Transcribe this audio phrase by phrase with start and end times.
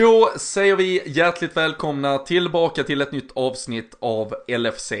[0.00, 4.92] Då säger vi hjärtligt välkomna tillbaka till ett nytt avsnitt av LFC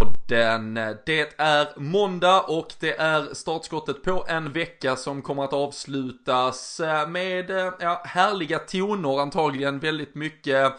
[0.00, 0.74] podden.
[1.06, 7.50] Det är måndag och det är startskottet på en vecka som kommer att avslutas med
[7.80, 10.72] ja, härliga toner, antagligen väldigt mycket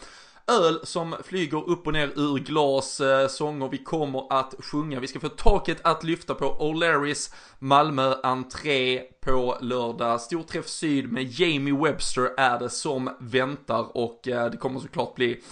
[0.46, 5.00] öl som flyger upp och ner ur glas, eh, sånger vi kommer att sjunga.
[5.00, 10.20] Vi ska få taket att lyfta på O'Larrys Malmö entré på lördag.
[10.20, 15.42] Storträff Syd med Jamie Webster är det som väntar och eh, det kommer såklart bli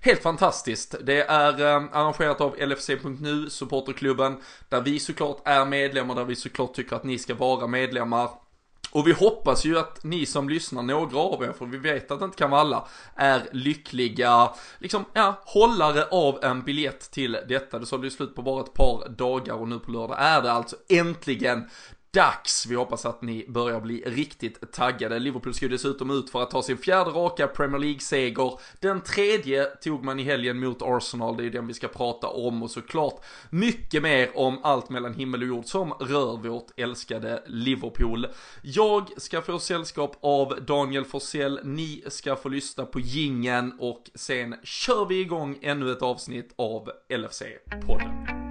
[0.00, 0.94] Helt fantastiskt.
[1.02, 4.36] Det är eh, arrangerat av LFC.nu, supporterklubben,
[4.68, 8.45] där vi såklart är medlemmar, där vi såklart tycker att ni ska vara medlemmar.
[8.90, 12.18] Och vi hoppas ju att ni som lyssnar, några av er, för vi vet att
[12.18, 17.78] det inte kan vara alla, är lyckliga, liksom, ja, hållare av en biljett till detta.
[17.78, 20.52] Det sålde ju slut på bara ett par dagar och nu på lördag är det
[20.52, 21.70] alltså äntligen
[22.16, 22.66] dags.
[22.66, 25.18] Vi hoppas att ni börjar bli riktigt taggade.
[25.18, 28.60] Liverpool ska ju dessutom ut för att ta sin fjärde raka Premier League-seger.
[28.80, 32.62] Den tredje tog man i helgen mot Arsenal, det är den vi ska prata om
[32.62, 38.26] och såklart mycket mer om allt mellan himmel och jord som rör vårt älskade Liverpool.
[38.62, 44.56] Jag ska få sällskap av Daniel Forsell, ni ska få lyssna på gingen och sen
[44.62, 48.45] kör vi igång ännu ett avsnitt av LFC-podden.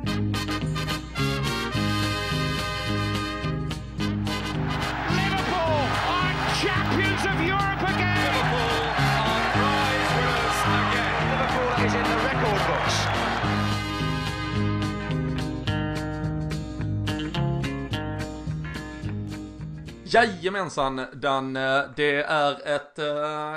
[20.16, 23.06] Jajamensan Dan, eh, det är ett, eh,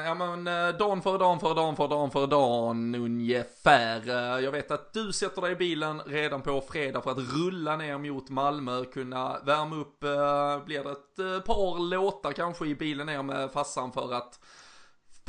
[0.04, 4.08] ja men eh, dan för dan för dan för dan för dan ungefär.
[4.40, 7.98] Jag vet att du sätter dig i bilen redan på fredag för att rulla ner
[7.98, 10.00] mot Malmö, kunna värma upp,
[10.64, 14.40] blir det ett par låtar kanske i bilen ner med fassan för att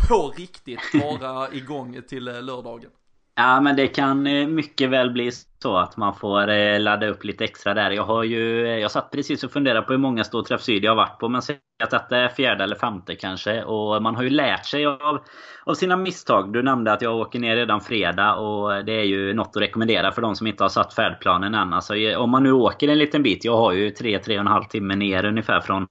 [0.10, 2.92] på riktigt vara igång till lördagen?
[3.40, 5.32] Ja men det kan eh, mycket väl bli
[5.64, 7.92] så att man får eh, ladda upp lite extra där.
[7.92, 8.68] Jag har ju...
[8.68, 11.30] Eh, jag satt precis och funderade på hur många ståträff syd jag har varit på.
[11.30, 13.64] Men säg att detta är fjärde eller femte kanske.
[13.64, 15.20] Och man har ju lärt sig av,
[15.64, 16.54] av sina misstag.
[16.54, 18.36] Du nämnde att jag åker ner redan fredag.
[18.36, 21.74] Och det är ju något att rekommendera för de som inte har satt färdplanen än.
[21.74, 23.46] Alltså, om man nu åker en liten bit.
[23.46, 25.88] Jag har ju 3-3,5 timme ner ungefär från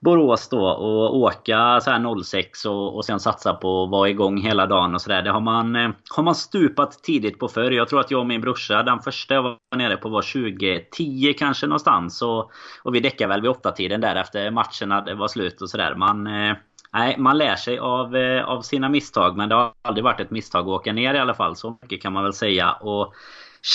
[0.00, 4.40] Borås då och åka så här 06 och, och sen satsa på att vara igång
[4.40, 5.22] hela dagen och sådär.
[5.22, 7.70] Det har man, eh, har man stupat tidigt på förr.
[7.70, 11.34] Jag tror att jag och min brorsa, den första jag var nere på var 2010
[11.38, 12.22] kanske någonstans.
[12.22, 12.50] Och,
[12.82, 15.94] och vi däckade väl vid 8-tiden där efter matcherna var slut och sådär.
[15.94, 16.56] Man, eh,
[16.92, 20.30] Nej, man lär sig av, eh, av sina misstag men det har aldrig varit ett
[20.30, 21.56] misstag att åka ner i alla fall.
[21.56, 22.72] Så mycket kan man väl säga.
[22.72, 23.14] Och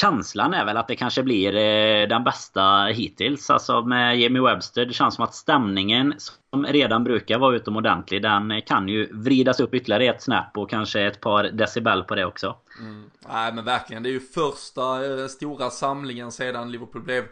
[0.02, 3.50] Känslan är väl att det kanske blir eh, den bästa hittills.
[3.50, 4.86] Alltså med Jimmy Webster.
[4.86, 6.14] Det känns som att stämningen
[6.54, 8.22] som redan brukar vara utomordentlig.
[8.22, 12.26] Den kan ju vridas upp ytterligare ett snäpp och kanske ett par decibel på det
[12.26, 12.56] också.
[12.80, 13.04] Mm.
[13.30, 17.24] Nej men verkligen, det är ju första eh, stora samlingen sedan Liverpool blev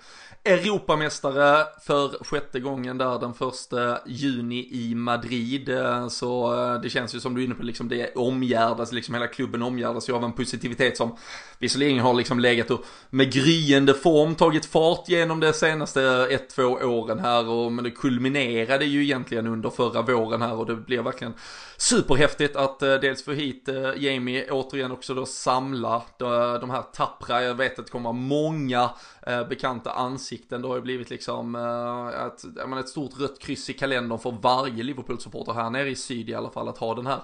[0.44, 5.70] Europamästare för sjätte gången där den första juni i Madrid.
[5.70, 9.14] Eh, så eh, det känns ju som du är inne på, liksom det omgärdas, liksom
[9.14, 11.18] hela klubben omgärdas ju av en positivitet som
[11.60, 16.50] visserligen har liksom legat och med gryende form tagit fart genom de senaste eh, ett,
[16.50, 20.76] två åren här och men det kulminerade ju egentligen under förra våren här och det
[20.76, 21.34] blir verkligen
[21.78, 27.44] superhäftigt att eh, dels få hit eh, Jamie återigen också då samla de, här tappra,
[27.44, 28.90] jag vet att det kommer många
[29.28, 33.74] eh, bekanta ansikten, det har ju blivit liksom ett, menar, ett stort rött kryss i
[33.74, 37.20] kalendern för varje Liverpool-supporter här nere i syd i alla fall att ha den här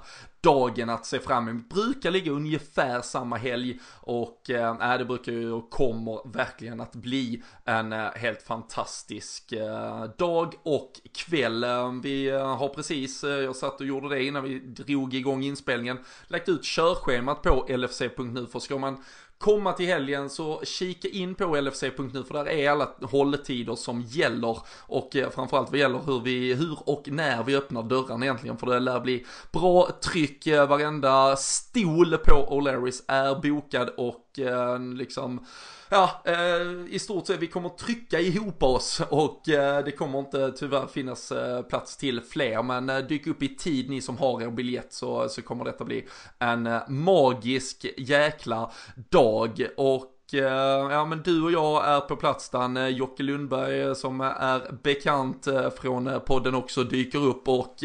[0.47, 1.69] dagen att se fram emot.
[1.69, 6.95] Brukar ligga ungefär samma helg och eh, äh, det brukar ju och kommer verkligen att
[6.95, 11.65] bli en äh, helt fantastisk äh, dag och kväll.
[12.03, 15.97] Vi har precis, jag satt och gjorde det innan vi drog igång inspelningen,
[16.27, 19.03] lagt ut körschemat på LFC.nu för ska man
[19.37, 24.57] komma till helgen så kika in på LFC.nu för där är alla hålltider som gäller.
[24.79, 28.67] Och eh, framförallt vad gäller hur vi, hur och när vi öppnar dörrarna egentligen för
[28.67, 35.45] det lär bli bra tryck, eh, varenda stol på O'Learys är bokad och eh, liksom
[35.89, 40.51] ja, eh, i stort sett vi kommer trycka ihop oss och eh, det kommer inte
[40.51, 42.63] tyvärr finnas eh, plats till fler.
[42.63, 45.83] Men eh, dyk upp i tid ni som har er biljett så, så kommer detta
[45.83, 46.05] bli
[46.39, 49.67] en eh, magisk jäkla dag.
[49.77, 50.41] Och Eh,
[50.91, 52.87] ja men du och jag är på plats där.
[52.87, 57.75] Jocke Lundberg eh, som är bekant eh, från podden också dyker upp och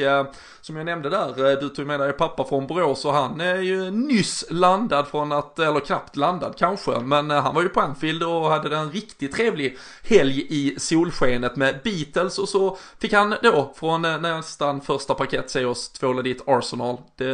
[0.61, 3.91] som jag nämnde där, du tog med dig pappa från Borås och han är ju
[3.91, 8.51] nyss landad från att, eller knappt landad kanske, men han var ju på Anfield och
[8.51, 14.03] hade en riktigt trevlig helg i solskenet med Beatles och så fick han då från
[14.03, 16.97] nästan första paket se oss tvåla dit Arsenal.
[17.17, 17.25] Det,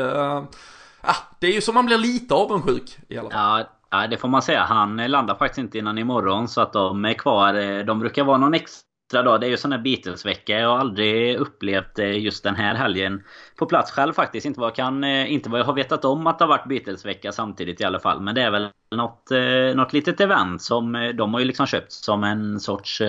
[1.02, 3.60] ja, det är ju som man blir lite avundsjuk i alla fall.
[3.60, 3.77] Ja.
[3.90, 4.62] Ja, det får man säga.
[4.62, 7.54] Han landar faktiskt inte innan imorgon så att de är kvar.
[7.54, 9.40] Eh, de brukar vara någon extra dag.
[9.40, 10.58] Det är ju sån här Beatles-vecka.
[10.58, 13.22] Jag har aldrig upplevt eh, just den här helgen
[13.56, 14.46] på plats själv faktiskt.
[14.46, 15.04] Inte vad jag kan...
[15.04, 18.00] Eh, inte vad jag har vetat om att det har varit Beatles-vecka samtidigt i alla
[18.00, 18.20] fall.
[18.20, 19.30] Men det är väl något,
[19.74, 23.02] något litet event som de har ju liksom köpt som en sorts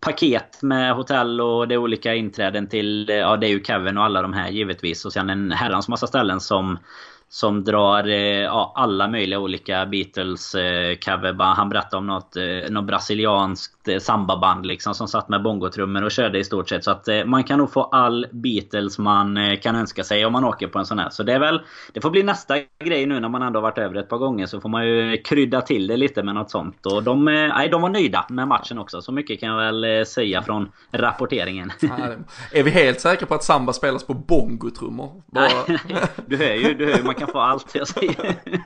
[0.00, 4.04] paket med hotell och det är olika inträden till, ja det är ju Kevin och
[4.04, 5.04] alla de här givetvis.
[5.04, 6.78] Och sen en herrans massa ställen som
[7.32, 10.96] som drar eh, ja, alla möjliga olika Beatles eh.
[11.38, 16.38] Han berättade om något, eh, något brasilianskt sambaband liksom som satt med bongotrummor och körde
[16.38, 16.84] i stort sett.
[16.84, 20.66] Så att man kan nog få all Beatles man kan önska sig om man åker
[20.66, 21.10] på en sån här.
[21.10, 21.60] Så det är väl
[21.92, 24.60] Det får bli nästa grej nu när man ändå varit över ett par gånger så
[24.60, 26.86] får man ju krydda till det lite med något sånt.
[26.86, 29.02] Och de, nej, de var nöjda med matchen också.
[29.02, 31.72] Så mycket kan jag väl säga från rapporteringen.
[32.52, 35.22] är vi helt säkra på att samba spelas på bongotrummor?
[35.26, 35.48] Bara...
[36.26, 37.74] du hör ju, du hör ju man kan få allt.
[37.74, 38.14] Jag säger,
[38.44, 38.58] ja.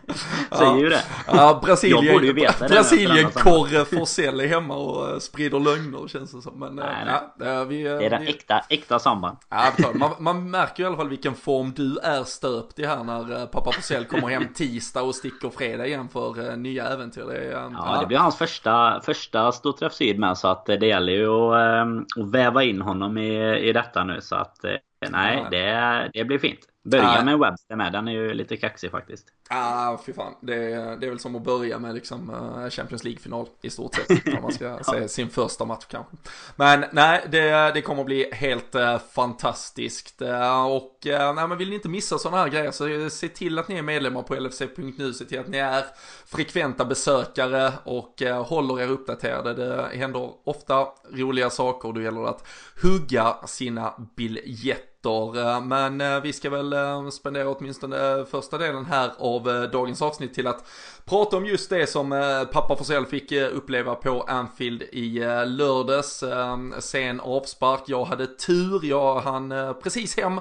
[0.58, 1.02] säger ju det.
[1.26, 6.08] Ja, Brasilien, jag borde ju veta Brasilien Korre Forsell är hemma och eh, sprider lögner
[6.08, 6.58] känns det som.
[6.58, 8.28] Men, eh, nej, ja, vi, det är den vi...
[8.28, 9.36] äkta, äkta samband.
[9.50, 13.40] Ja, man, man märker i alla fall vilken form du är stöpt i här när
[13.40, 17.24] eh, pappa Forsell kommer hem tisdag och sticker fredag igen för nya äventyr.
[17.24, 20.86] Det är, ja, ja, det blir hans första, första Storträff Syd med så att det
[20.86, 24.64] gäller ju att, att väva in honom i, i detta nu så att
[25.10, 26.60] nej, det, det blir fint.
[26.90, 29.26] Börja med Webster med, den är ju lite kaxig faktiskt.
[29.50, 30.34] Ja, ah, fy fan.
[30.40, 34.26] Det det är väl som att börja med liksom uh, Champions League-final i stort sett.
[34.36, 36.16] Om man ska säga sin första match kanske.
[36.56, 40.22] Men nej, det, det kommer att bli helt uh, fantastiskt.
[40.22, 43.68] Uh, och nej, men vill ni inte missa sådana här grejer så se till att
[43.68, 45.12] ni är medlemmar på LFC.nu.
[45.12, 45.84] Se till att ni är
[46.26, 49.54] frekventa besökare och håller er uppdaterade.
[49.54, 52.48] Det händer ofta roliga saker och då gäller det att
[52.82, 55.50] hugga sina biljetter minuter.
[55.50, 60.34] Eh, men eh, vi ska väl eh, spendera åtminstone första delen här av dagens avsnitt
[60.34, 60.64] till att
[61.08, 65.46] prata om just det som eh, pappa Forsell fick eh, uppleva på Anfield i eh,
[65.46, 66.22] lördags.
[66.22, 70.40] Ehm, sen avspark, jag hade tur, jag hann precis hem,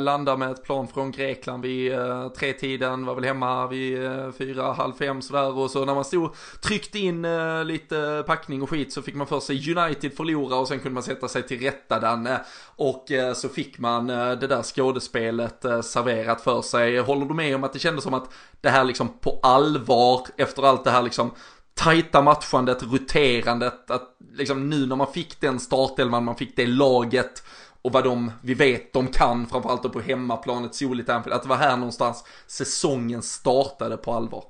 [0.00, 1.92] landa med ett plan från Grekland vid
[2.38, 3.98] tre tiden, var väl hemma vid
[4.38, 5.58] fyra, halv fem sådär.
[5.58, 6.30] Och så när man stod,
[6.62, 7.26] tryckte in
[7.64, 11.02] lite packning och skit så fick man för sig United förlora och sen kunde man
[11.02, 12.28] sätta sig till rätta den.
[12.76, 16.98] Och så fick man det där skådespelet serverat för sig.
[16.98, 18.28] Håller du med om att det kändes som att
[18.60, 19.91] det här liksom på allvar
[20.36, 21.30] efter allt det här liksom
[21.74, 27.42] tajta matchandet, roterandet, att liksom nu när man fick den startelvan, man fick det laget
[27.82, 31.48] och vad de, vi vet, de kan framförallt då på hemmaplanet, soligt Anfield, att det
[31.48, 34.44] var här någonstans säsongen startade på allvar.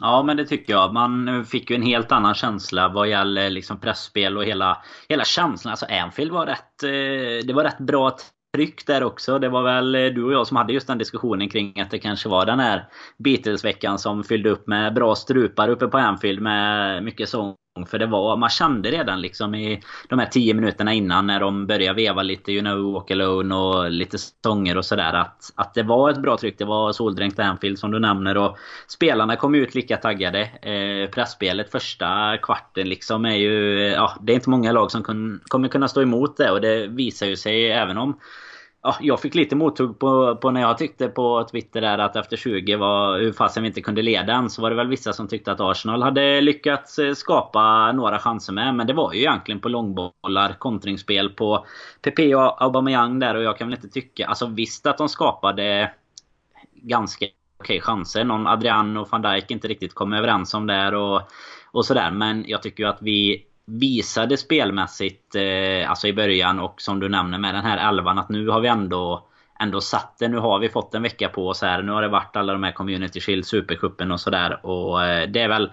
[0.00, 0.92] Ja men det tycker jag.
[0.92, 5.70] Man fick ju en helt annan känsla vad gäller liksom pressspel och hela, hela känslan.
[5.70, 6.82] Alltså Anfield var rätt...
[6.82, 8.16] Eh, det var rätt bra
[8.56, 9.38] tryck där också.
[9.38, 11.98] Det var väl eh, du och jag som hade just den diskussionen kring att det
[11.98, 12.88] kanske var den här
[13.18, 17.56] Beatles-veckan som fyllde upp med bra strupar uppe på Anfield med mycket sång.
[17.86, 21.66] För det var, man kände redan liksom i de här 10 minuterna innan när de
[21.66, 25.82] började veva lite You know, Walk Alone och lite sånger och sådär att, att det
[25.82, 26.58] var ett bra tryck.
[26.58, 28.58] Det var soldränkt Anfield som du nämner och
[28.88, 30.40] spelarna kom ut lika taggade.
[30.40, 33.78] Eh, pressspelet första kvarten liksom är ju...
[33.80, 36.86] Ja, det är inte många lag som kun, kommer kunna stå emot det och det
[36.86, 38.18] visar ju sig även om
[38.82, 42.36] ja, jag fick lite mothugg på, på när jag tyckte på Twitter där att efter
[42.36, 44.50] 20 var hur fasen vi inte kunde leda än.
[44.50, 48.52] Så var det väl vissa som tyckte att Arsenal hade lyckats eh, skapa några chanser
[48.52, 48.74] med.
[48.74, 51.66] Men det var ju egentligen på långbollar, kontringsspel på
[52.02, 53.34] PP och Aubameyang där.
[53.34, 54.26] Och jag kan väl inte tycka...
[54.26, 55.92] Alltså visst att de skapade
[56.74, 57.26] ganska
[57.60, 58.24] okej chanser.
[58.24, 61.22] Någon Adrian och van Dijk inte riktigt kom överens om där och,
[61.72, 62.10] och sådär.
[62.10, 63.46] Men jag tycker ju att vi
[63.80, 68.28] visade spelmässigt, eh, alltså i början och som du nämner med den här elvan att
[68.28, 69.28] nu har vi ändå
[69.60, 70.28] ändå satt det.
[70.28, 71.82] Nu har vi fått en vecka på oss här.
[71.82, 74.66] Nu har det varit alla de här Community Shield, Supercupen och sådär.
[74.66, 75.70] Och eh, det är väl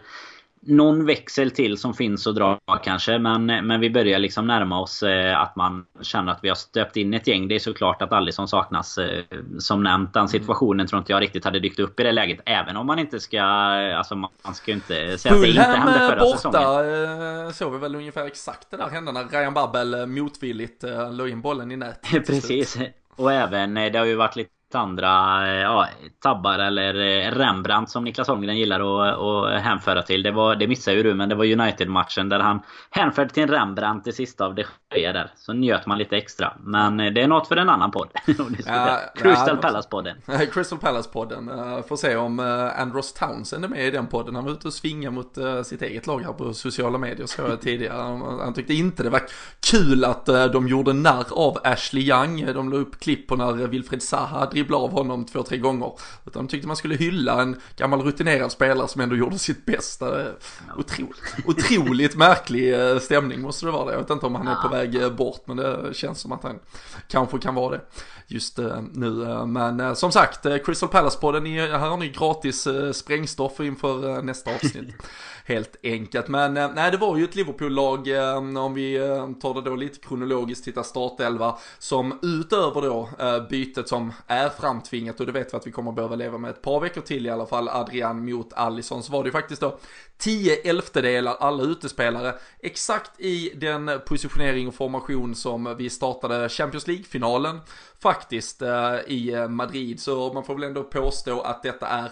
[0.62, 3.20] någon växel till som finns att dra kanske.
[3.20, 6.98] Men, men vi börjar liksom närma oss eh, att man känner att vi har stöpt
[6.98, 7.48] in ett gäng.
[7.48, 8.98] Det är såklart att Alisson saknas.
[8.98, 9.24] Eh,
[9.60, 12.40] som nämnt, den situationen tror inte jag riktigt hade dykt upp i det läget.
[12.46, 13.42] Även om man inte ska...
[13.42, 17.46] Alltså man ska inte säga att det inte hände förra borta, säsongen.
[17.46, 21.42] Eh, såg vi väl ungefär exakt det där hända när Ryan Babbel motvilligt la in
[21.42, 22.28] bollen i nätet.
[22.28, 22.78] Precis.
[23.16, 25.08] Och även, det har ju varit lite andra
[25.62, 25.88] ja,
[26.22, 26.94] tabbar eller
[27.32, 30.24] Rembrandt som Niklas Holmgren gillar att, att hänföra till.
[30.24, 32.60] Det, var, det missade ju du men det var United-matchen där han
[32.90, 35.32] hänförde till en Rembrandt det sista av det sker där.
[35.36, 36.54] Så njöt man lite extra.
[36.60, 38.10] Men det är något för en annan podd.
[38.66, 40.16] ja, Crystal ja, Palace-podden.
[40.54, 41.84] Crystal Palace-podden.
[41.84, 42.40] Får se om
[42.76, 44.36] Andros Townsend är med i den podden.
[44.36, 47.62] Han var ute och svinga mot sitt eget lag här på sociala medier så jag
[47.62, 47.96] tidigare.
[48.44, 49.22] Han tyckte inte det var
[49.72, 52.54] kul att de gjorde narr av Ashley Young.
[52.54, 55.92] De la upp klipp på när Wilfred Zaha dribblade av honom två, tre gånger.
[56.26, 60.26] Utan de tyckte man skulle hylla en gammal rutinerad spelare som ändå gjorde sitt bästa.
[60.78, 63.92] Otroligt, otroligt märklig stämning måste det vara det.
[63.92, 66.60] Jag vet inte om han är på väg bort men det känns som att han
[67.08, 67.82] kanske kan vara det
[68.28, 68.58] just
[68.92, 69.46] nu.
[69.46, 74.96] Men som sagt, Crystal Palace-podden, här har ni gratis sprängstoff inför nästa avsnitt
[75.50, 76.28] helt enkelt.
[76.28, 79.76] Men eh, nej, det var ju ett Liverpool-lag, eh, om vi eh, tar det då
[79.76, 83.10] lite kronologiskt, tittar startelva, som utöver då
[83.50, 86.62] bytet som är framtvingat och det vet vi att vi kommer behöva leva med ett
[86.62, 89.78] par veckor till i alla fall, Adrian mot Allison, så var det ju faktiskt då
[90.18, 97.60] 10 elftedelar alla utespelare, exakt i den positionering och formation som vi startade Champions League-finalen
[98.02, 98.62] faktiskt
[99.08, 102.12] i Madrid, så man får väl ändå påstå att detta är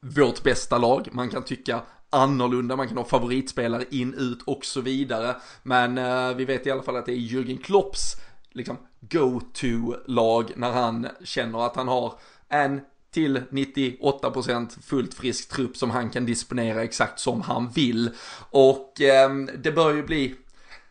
[0.00, 1.08] vårt bästa lag.
[1.12, 5.36] Man kan tycka annorlunda, man kan ha favoritspelare in, ut och så vidare.
[5.62, 8.16] Men eh, vi vet i alla fall att det är Jürgen Klopps
[8.52, 15.90] liksom go-to-lag när han känner att han har en till 98% fullt frisk trupp som
[15.90, 18.10] han kan disponera exakt som han vill.
[18.50, 20.34] Och eh, det bör ju bli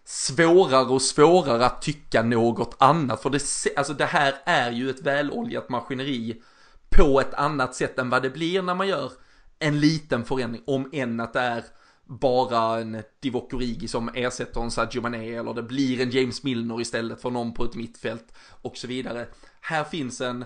[0.06, 3.22] svårare och svårare att tycka något annat.
[3.22, 3.42] För det,
[3.76, 6.42] alltså det här är ju ett väloljat maskineri
[6.90, 9.12] på ett annat sätt än vad det blir när man gör
[9.60, 11.64] en liten förändring, om än att det är
[12.08, 16.82] bara en Divock Origi som ersätter en Sadio Mané eller det blir en James Milner
[16.82, 19.28] istället för någon på ett mittfält och så vidare.
[19.62, 20.46] Här finns en,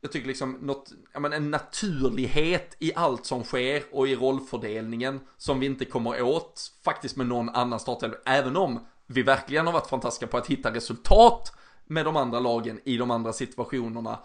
[0.00, 5.20] jag tycker liksom något, ja men en naturlighet i allt som sker och i rollfördelningen
[5.36, 8.16] som vi inte kommer åt faktiskt med någon annan startelva.
[8.24, 11.52] Även om vi verkligen har varit fantastiska på att hitta resultat
[11.86, 14.18] med de andra lagen i de andra situationerna.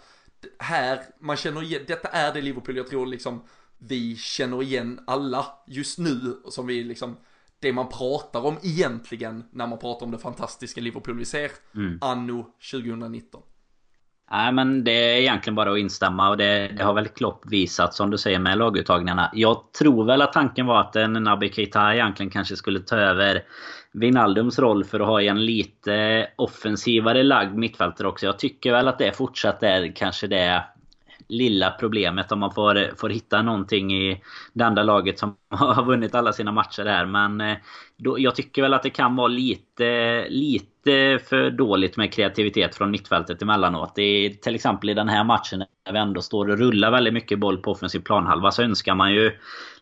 [0.58, 3.42] Här, man känner, detta är det Liverpool jag tror liksom
[3.88, 7.16] vi känner igen alla just nu som vi liksom
[7.60, 11.98] det man pratar om egentligen när man pratar om det fantastiska Liverpool vi ser mm.
[12.00, 13.42] anno 2019.
[14.30, 17.94] Nej men det är egentligen bara att instämma och det, det, har väl Klopp visat
[17.94, 19.30] som du säger med laguttagningarna.
[19.34, 23.42] Jag tror väl att tanken var att en Naby Keita egentligen kanske skulle ta över
[23.92, 28.26] Vinaldums roll för att ha en lite offensivare lagd mittfältare också.
[28.26, 30.64] Jag tycker väl att det fortsatt är kanske det
[31.28, 36.14] lilla problemet om man får, får hitta någonting i det andra laget som har vunnit
[36.14, 37.06] alla sina matcher här.
[37.06, 37.56] Men eh,
[37.96, 42.90] då, jag tycker väl att det kan vara lite, lite för dåligt med kreativitet från
[42.90, 43.94] mittfältet emellanåt.
[43.94, 47.14] Det är, till exempel i den här matchen när vi ändå står och rullar väldigt
[47.14, 49.32] mycket boll på offensiv planhalva så önskar man ju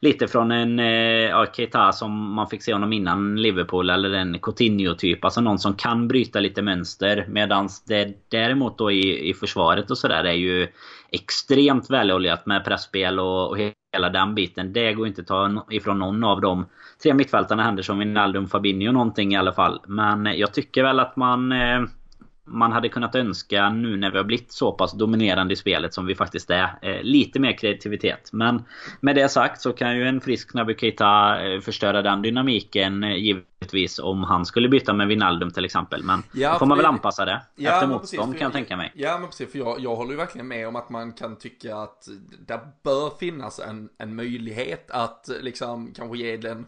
[0.00, 0.87] lite från en eh,
[1.28, 5.25] ja, Keita som man fick se honom innan Liverpool eller en Coutinho-typ.
[5.25, 7.26] Alltså någon som kan bryta lite mönster.
[7.28, 10.68] Medan det däremot då i, i försvaret och sådär är ju
[11.12, 13.59] extremt väloljat med pressspel och, och
[13.92, 14.73] hela den biten.
[14.73, 16.66] Det går inte att ta ifrån någon av de
[17.02, 17.62] tre mittfältarna.
[17.62, 19.81] Henderson, Wijnaldum, Fabinho någonting i alla fall.
[19.87, 21.52] Men eh, jag tycker väl att man...
[21.52, 21.83] Eh,
[22.46, 25.94] Eh, man hade kunnat önska nu när vi har blivit så pass dominerande i spelet
[25.94, 26.78] som vi faktiskt är.
[26.82, 28.32] Eh, lite mer kreativitet.
[28.32, 28.64] Men
[29.00, 33.99] med det sagt så kan ju en frisk Naby Keita eh, förstöra den dynamiken givetvis
[33.99, 36.02] om han skulle byta med Wijnaldum till exempel.
[36.02, 38.76] Men ja, då får man väl anpassa det ja, efter motstånd precis, kan jag tänka
[38.76, 38.92] mig.
[38.94, 41.76] Ja men precis för jag, jag håller ju verkligen med om att man kan tycka
[41.76, 42.08] att
[42.46, 46.66] det bör finnas en, en möjlighet att liksom kanske ge den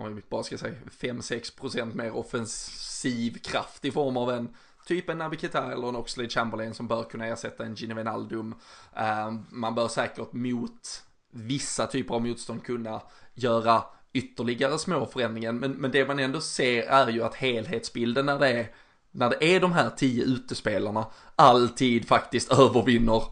[0.00, 4.48] om vi bara ska säga 5-6% mer offensiv kraft i form av en
[4.86, 8.54] typ en Naby Keita eller en Oxley Chamberlain som bör kunna ersätta en Gino Wijnaldum.
[8.96, 13.02] Ehm, man bör säkert mot vissa typer av motstånd kunna
[13.34, 13.82] göra
[14.12, 15.52] ytterligare små förändringar.
[15.52, 18.70] Men, men det man ändå ser är ju att helhetsbilden när det är,
[19.10, 21.06] när det är de här tio utespelarna
[21.36, 23.22] alltid faktiskt övervinner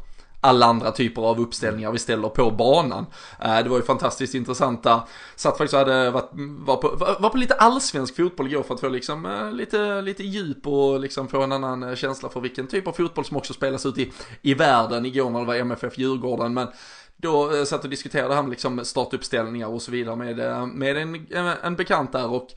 [0.49, 3.07] alla andra typer av uppställningar vi ställer på banan.
[3.41, 5.03] Eh, det var ju fantastiskt intressanta,
[5.37, 8.81] satt faktiskt och hade varit, var på, var på lite allsvensk fotboll igår för att
[8.81, 12.67] få liksom eh, lite, lite djup och liksom få en annan eh, känsla för vilken
[12.67, 14.13] typ av fotboll som också spelas ut i,
[14.43, 16.55] i världen igår när det var MFF Djurgården.
[16.55, 16.69] Men
[17.17, 21.27] då satt och diskuterade han liksom startuppställningar och så vidare med, med en,
[21.63, 22.49] en bekant där och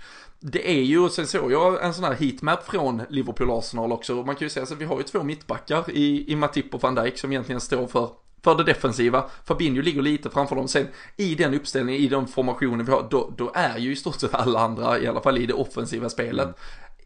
[0.43, 4.13] det är ju, sen såg jag en sån här heatmap från Liverpool Arsenal också.
[4.13, 6.81] Man kan ju säga så att vi har ju två mittbackar i, i Matip och
[6.81, 8.09] van Dijk som egentligen står för
[8.43, 9.29] för det defensiva.
[9.45, 10.67] Fabinho ligger lite framför dem.
[10.67, 14.19] Sen i den uppställningen, i den formationen vi har, då, då är ju i stort
[14.19, 16.55] sett alla andra, i alla fall i det offensiva spelet, mm.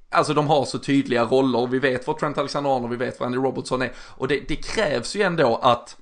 [0.09, 3.37] Alltså de har så tydliga roller, vi vet vad Trent Alexander-Arnold, vi vet vad Andy
[3.37, 3.91] Robertson är.
[3.97, 5.97] Och det, det krävs ju ändå att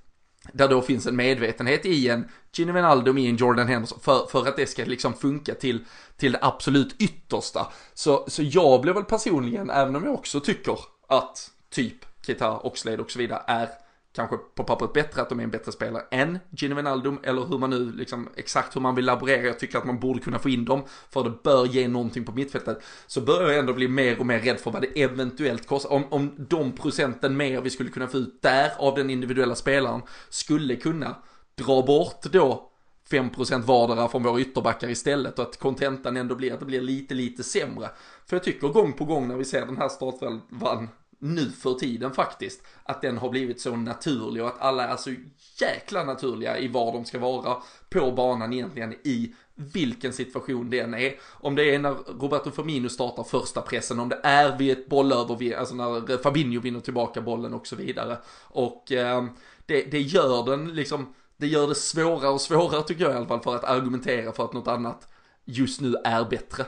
[0.52, 4.48] där då finns en medvetenhet i en Gino Wijnaldum, i en Jordan Henderson, för, för
[4.48, 5.86] att det ska liksom funka till,
[6.18, 7.72] till det absolut yttersta.
[7.94, 13.02] Så, så jag blev väl personligen, även om jag också tycker att typ Kita, Oxlade
[13.02, 13.70] och så vidare är
[14.14, 17.58] kanske på pappret bättre att de är en bättre spelare än Gino Wijnaldum eller hur
[17.58, 19.42] man nu liksom exakt hur man vill laborera.
[19.42, 22.32] Jag tycker att man borde kunna få in dem för det bör ge någonting på
[22.32, 22.84] mittfältet.
[23.08, 25.92] Så börjar jag ändå bli mer och mer rädd för vad det eventuellt kostar.
[25.92, 30.02] Om, om de procenten mer vi skulle kunna få ut där av den individuella spelaren
[30.30, 31.16] skulle kunna
[31.56, 32.70] dra bort då
[33.10, 37.14] 5% vardera från våra ytterbackar istället och att kontentan ändå blir att det blir lite,
[37.14, 37.90] lite sämre.
[38.26, 40.90] För jag tycker gång på gång när vi ser den här startvalvan
[41.24, 42.64] nu för tiden faktiskt.
[42.84, 45.14] Att den har blivit så naturlig och att alla är så
[45.60, 47.58] jäkla naturliga i var de ska vara
[47.90, 51.16] på banan egentligen i vilken situation det än är.
[51.24, 55.58] Om det är när Roberto Firmino startar första pressen, om det är vid ett bollöver,
[55.58, 58.18] alltså när Fabinho vinner tillbaka bollen och så vidare.
[58.44, 59.26] Och eh,
[59.66, 63.28] det, det gör den liksom, det gör det svårare och svårare tycker jag i alla
[63.28, 65.08] fall för att argumentera för att något annat
[65.46, 66.66] just nu är bättre.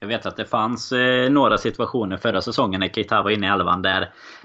[0.00, 3.50] Jag vet att det fanns eh, några situationer förra säsongen när Keita var inne i
[3.50, 4.00] elvan där,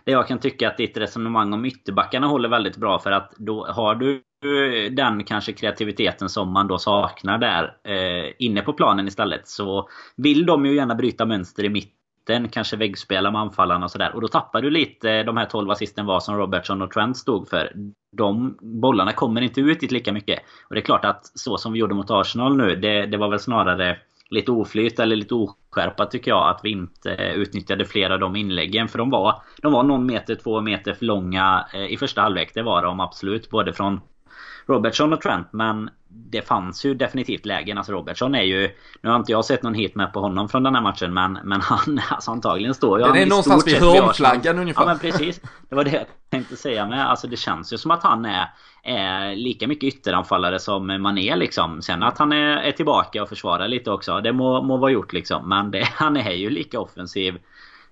[0.05, 3.65] där jag kan tycka att ditt resonemang om ytterbackarna håller väldigt bra för att då
[3.65, 9.07] har du eh, den kanske kreativiteten som man då saknar där eh, inne på planen
[9.07, 13.91] istället så vill de ju gärna bryta mönster i mitten kanske väggspela med anfallarna och
[13.91, 14.15] sådär.
[14.15, 17.17] Och då tappar du lite eh, de här 12 assisten var som Robertson och Trent
[17.17, 17.71] stod för.
[18.17, 20.39] De bollarna kommer inte ut dit lika mycket.
[20.67, 23.29] Och det är klart att så som vi gjorde mot Arsenal nu, det, det var
[23.29, 23.97] väl snarare
[24.31, 28.35] lite oflyt eller lite oskärpa tycker jag att vi inte eh, utnyttjade flera av de
[28.35, 28.87] inläggen.
[28.87, 32.51] För de var, de var någon meter, två meter för långa eh, i första halvlek.
[32.53, 33.49] Det var de absolut.
[33.49, 34.01] Både från
[34.65, 35.47] Robertson och Trent.
[35.51, 37.77] Men det fanns ju definitivt lägen.
[37.77, 38.69] Alltså Robertson är ju...
[39.01, 41.13] Nu har inte jag sett någon hit med på honom från den här matchen.
[41.13, 43.05] Men, men han alltså antagligen står ju...
[43.05, 44.81] Den är någonstans vid hörnflaggan ungefär.
[44.81, 45.41] Ja men precis.
[45.69, 47.09] Det var det jag tänkte säga med.
[47.09, 48.49] Alltså det känns ju som att han är
[48.83, 51.81] är lika mycket ytteranfallare som Mané liksom.
[51.81, 54.21] Sen att han är, är tillbaka och försvarar lite också.
[54.21, 55.49] Det må, må vara gjort liksom.
[55.49, 57.39] Men det, han är ju lika offensiv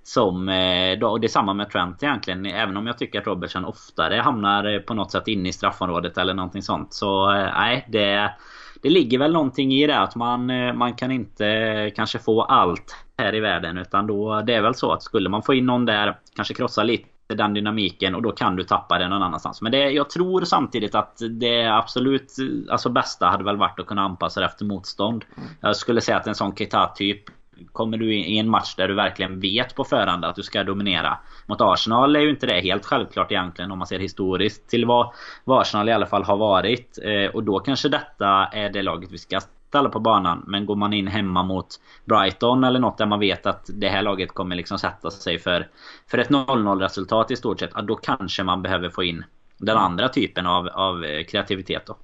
[0.04, 0.50] som...
[0.50, 2.46] Eh, och det är samma med Trent egentligen.
[2.46, 6.18] Även om jag tycker att Robertson oftare hamnar eh, på något sätt inne i straffområdet
[6.18, 6.94] eller någonting sånt.
[6.94, 8.34] Så eh, nej, det...
[8.82, 12.42] Det ligger väl någonting i det att man, eh, man kan inte eh, kanske få
[12.42, 15.66] allt här i världen utan då det är väl så att skulle man få in
[15.66, 19.62] någon där kanske krossa lite den dynamiken och då kan du tappa den någon annanstans.
[19.62, 22.36] Men det, jag tror samtidigt att det absolut
[22.70, 25.26] alltså bästa hade väl varit att kunna anpassa det efter motstånd.
[25.62, 27.24] Jag skulle säga att en sån Keita-typ
[27.72, 31.18] Kommer du i en match där du verkligen vet på förhand att du ska dominera.
[31.46, 35.14] Mot Arsenal är ju inte det helt självklart egentligen om man ser historiskt till vad,
[35.44, 37.00] vad Arsenal i alla fall har varit.
[37.04, 39.40] Eh, och då kanske detta är det laget vi ska
[39.78, 40.44] alla på banan.
[40.48, 41.68] Men går man in hemma mot
[42.06, 45.68] Brighton eller något där man vet att det här laget kommer liksom sätta sig för,
[46.08, 47.74] för ett 0-0 resultat i stort sett.
[47.74, 49.24] Då kanske man behöver få in
[49.58, 51.96] den andra typen av, av eh, kreativitet då.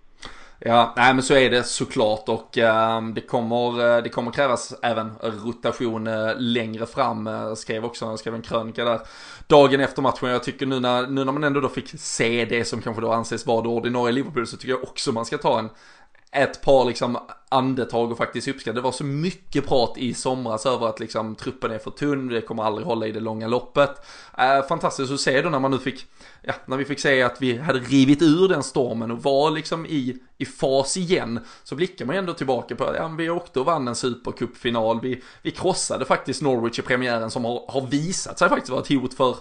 [0.59, 4.73] Ja, nej men så är det såklart och äh, det, kommer, eh, det kommer krävas
[4.81, 7.27] även rotation äh, längre fram.
[7.27, 8.99] Eh, jag skrev också, jag skrev en krönika där
[9.47, 10.29] dagen efter matchen.
[10.29, 13.11] Jag tycker nu när, nu när man ändå då fick se det som kanske då
[13.11, 15.69] anses vara det ordinarie Liverpool så tycker jag också man ska ta en
[16.35, 17.17] ett par liksom
[17.49, 18.75] andetag och faktiskt uppskatta.
[18.75, 22.41] Det var så mycket prat i somras över att liksom truppen är för tunn, det
[22.41, 24.05] kommer aldrig hålla i det långa loppet.
[24.37, 26.05] Eh, fantastiskt att se då när man nu fick,
[26.41, 29.85] ja, när vi fick se att vi hade rivit ur den stormen och var liksom
[29.85, 31.39] i, i fas igen.
[31.63, 35.51] Så blickar man ändå tillbaka på, ja vi åkte och vann en supercupfinal, vi, vi
[35.51, 39.35] krossade faktiskt Norwich i premiären som har, har visat sig faktiskt vara ett hot för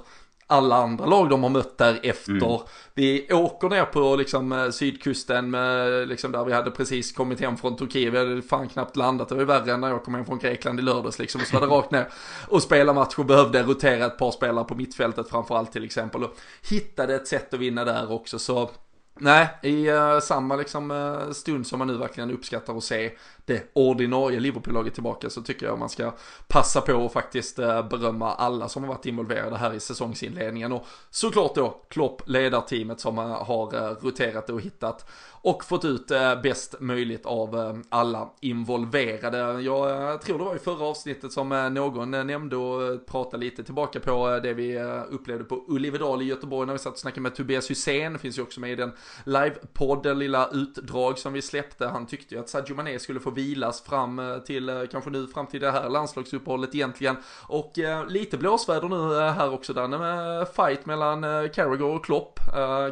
[0.47, 2.33] alla andra lag de har mött därefter.
[2.33, 2.59] Mm.
[2.95, 7.57] Vi åker ner på liksom eh, sydkusten med, liksom där vi hade precis kommit hem
[7.57, 8.13] från Turkiet.
[8.13, 9.29] Vi hade fan knappt landat.
[9.29, 11.41] Det var ju värre än när jag kom hem från Grekland i lördags liksom.
[11.41, 12.09] Och så var det rakt ner
[12.49, 16.25] och spela match och behövde rotera ett par spelare på mittfältet framförallt till exempel.
[16.25, 16.37] Och
[16.69, 18.39] hittade ett sätt att vinna där också.
[18.39, 18.71] Så
[19.19, 23.13] Nej, i uh, samma liksom, uh, stund som man nu verkligen uppskattar att se
[23.47, 26.15] det ordinarie Liverpool-laget tillbaka så tycker jag man ska
[26.49, 30.87] passa på och faktiskt eh, berömma alla som har varit involverade här i säsongsinledningen och
[31.11, 35.11] såklart då Klopp, ledarteamet som eh, har eh, roterat och hittat
[35.47, 36.09] och fått ut
[36.43, 39.63] bäst möjligt av alla involverade.
[39.63, 44.41] Jag tror det var i förra avsnittet som någon nämnde och pratade lite tillbaka på
[44.43, 44.79] det vi
[45.11, 48.19] upplevde på Ullivedal i Göteborg när vi satt och snackade med Tobias Hysén.
[48.19, 48.93] Finns ju också med i den
[49.25, 51.87] livepodden, lilla utdrag som vi släppte.
[51.87, 55.27] Han tyckte ju att Sadio Mané skulle få vilas fram eh, till, eh, kanske nu
[55.27, 57.17] fram till det här landslagsuppehållet egentligen.
[57.43, 62.41] Och eh, lite blåsväder nu här också där med fight mellan Carragher och Klopp.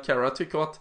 [0.07, 0.81] Carra tycker att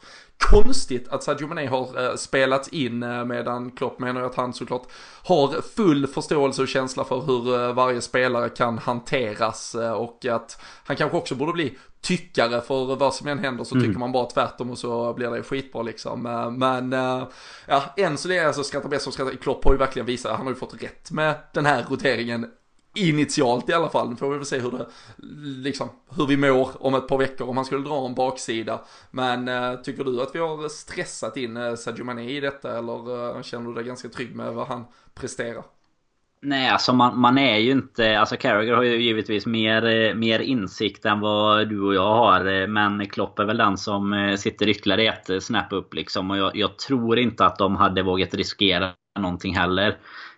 [0.52, 4.88] konstigt att Sadio Mané har spelats in medan Klopp menar att han såklart
[5.24, 11.18] har full förståelse och känsla för hur varje spelare kan hanteras och att han kanske
[11.18, 13.88] också borde bli tyckare för vad som än händer så mm.
[13.88, 16.22] tycker man bara tvärtom och så blir det skitbra liksom.
[16.58, 16.92] Men
[17.68, 19.36] ja, än så länge så skrattar bäst som skrattar.
[19.36, 22.48] Klopp har ju verkligen visat, han har ju fått rätt med den här roteringen
[22.96, 24.10] initialt i alla fall.
[24.10, 24.88] Nu får vi väl se hur det,
[25.70, 28.82] liksom, hur vi mår om ett par veckor om han skulle dra en baksida.
[29.12, 33.44] Men äh, tycker du att vi har stressat in äh, Sadio Mané i detta eller
[33.44, 35.64] känner du dig ganska trygg med vad han presterar?
[36.44, 38.20] Nej, alltså man, man är ju inte...
[38.20, 42.68] Alltså Carragher har ju givetvis mer, mer insikt än vad du och jag har.
[42.68, 46.32] Men Klopp är väl den som sitter ytterligare ett snap upp liksom.
[46.32, 49.98] Och jag, jag tror inte att de hade vågat riskera någonting heller.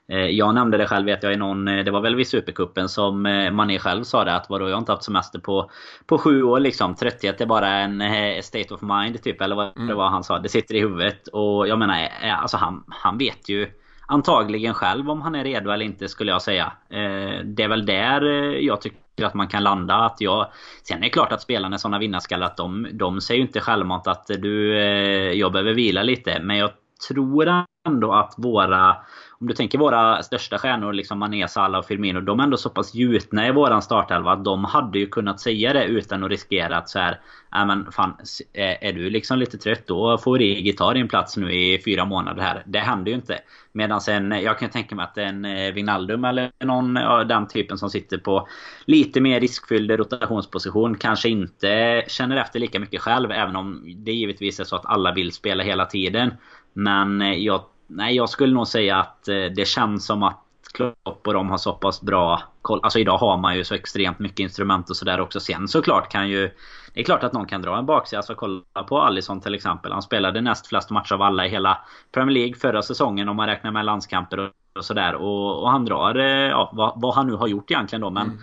[0.09, 2.89] Eh, jag nämnde det själv vet jag i någon, eh, det var väl vid Supercupen
[2.89, 5.71] som eh, Mané själv sa det att vadå jag har inte haft semester på,
[6.05, 6.95] på sju år liksom.
[6.95, 8.03] Trötthet är bara en
[8.43, 9.87] state of mind typ eller vad mm.
[9.87, 10.39] det var han sa.
[10.39, 12.09] Det sitter i huvudet och jag menar
[12.41, 13.67] alltså han, han vet ju
[14.13, 16.71] antagligen själv om han är redo eller inte skulle jag säga.
[16.89, 19.95] Eh, det är väl där eh, jag tycker att man kan landa.
[19.95, 20.47] Att jag,
[20.83, 23.59] sen är det klart att spelarna är sådana vinnarskallar att de, de säger ju inte
[23.59, 26.39] självmant att du, eh, jag behöver vila lite.
[26.41, 26.71] Men jag
[27.07, 28.95] tror ändå att våra
[29.43, 32.21] om du tänker våra största stjärnor, liksom Mané, Salah och Firmino.
[32.21, 35.73] De är ändå så pass gjutna i våran startelva att de hade ju kunnat säga
[35.73, 37.19] det utan att riskera att så här.
[37.55, 38.13] Nej men fan,
[38.53, 42.05] eh, är du liksom lite trött då får Rigi ta din plats nu i fyra
[42.05, 42.63] månader här.
[42.65, 43.39] Det händer ju inte.
[43.71, 47.77] Medan sen, jag kan tänka mig att en eh, Wijnaldum eller någon av den typen
[47.77, 48.47] som sitter på
[48.85, 53.31] lite mer riskfylld rotationsposition kanske inte känner efter lika mycket själv.
[53.31, 56.31] Även om det givetvis är så att alla vill spela hela tiden.
[56.73, 57.61] Men eh, jag
[57.95, 60.39] nej, jag skulle nog säga att eh, det känns som att
[60.73, 62.79] Klopp och de har så pass bra koll.
[62.83, 65.39] Alltså idag har man ju så extremt mycket instrument och sådär också.
[65.39, 66.51] Sen såklart kan ju...
[66.93, 68.17] Det är klart att någon kan dra en baksida.
[68.17, 69.91] Alltså kolla på Alisson till exempel.
[69.91, 71.77] Han spelade näst flest matcher av alla i hela
[72.11, 75.15] Premier League förra säsongen om man räknar med landskamper och sådär.
[75.15, 78.09] Och, och han drar, eh, ja, vad, vad, han nu har gjort egentligen då.
[78.09, 78.37] Men mm.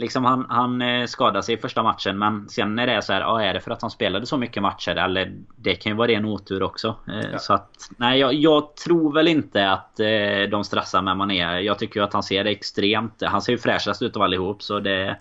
[0.00, 3.20] Liksom han, han eh, skadade sig i första matchen men sen är det så här,
[3.20, 4.96] ja, är det för att han spelade så mycket matcher?
[4.96, 6.96] Eller det kan ju vara ren otur också.
[7.08, 7.38] Eh, ja.
[7.38, 11.60] Så att, nej jag, jag, tror väl inte att eh, de stressar med Mané.
[11.60, 13.22] Jag tycker ju att han ser det extremt...
[13.22, 15.16] Han ser ju fräschast ut av allihop så det...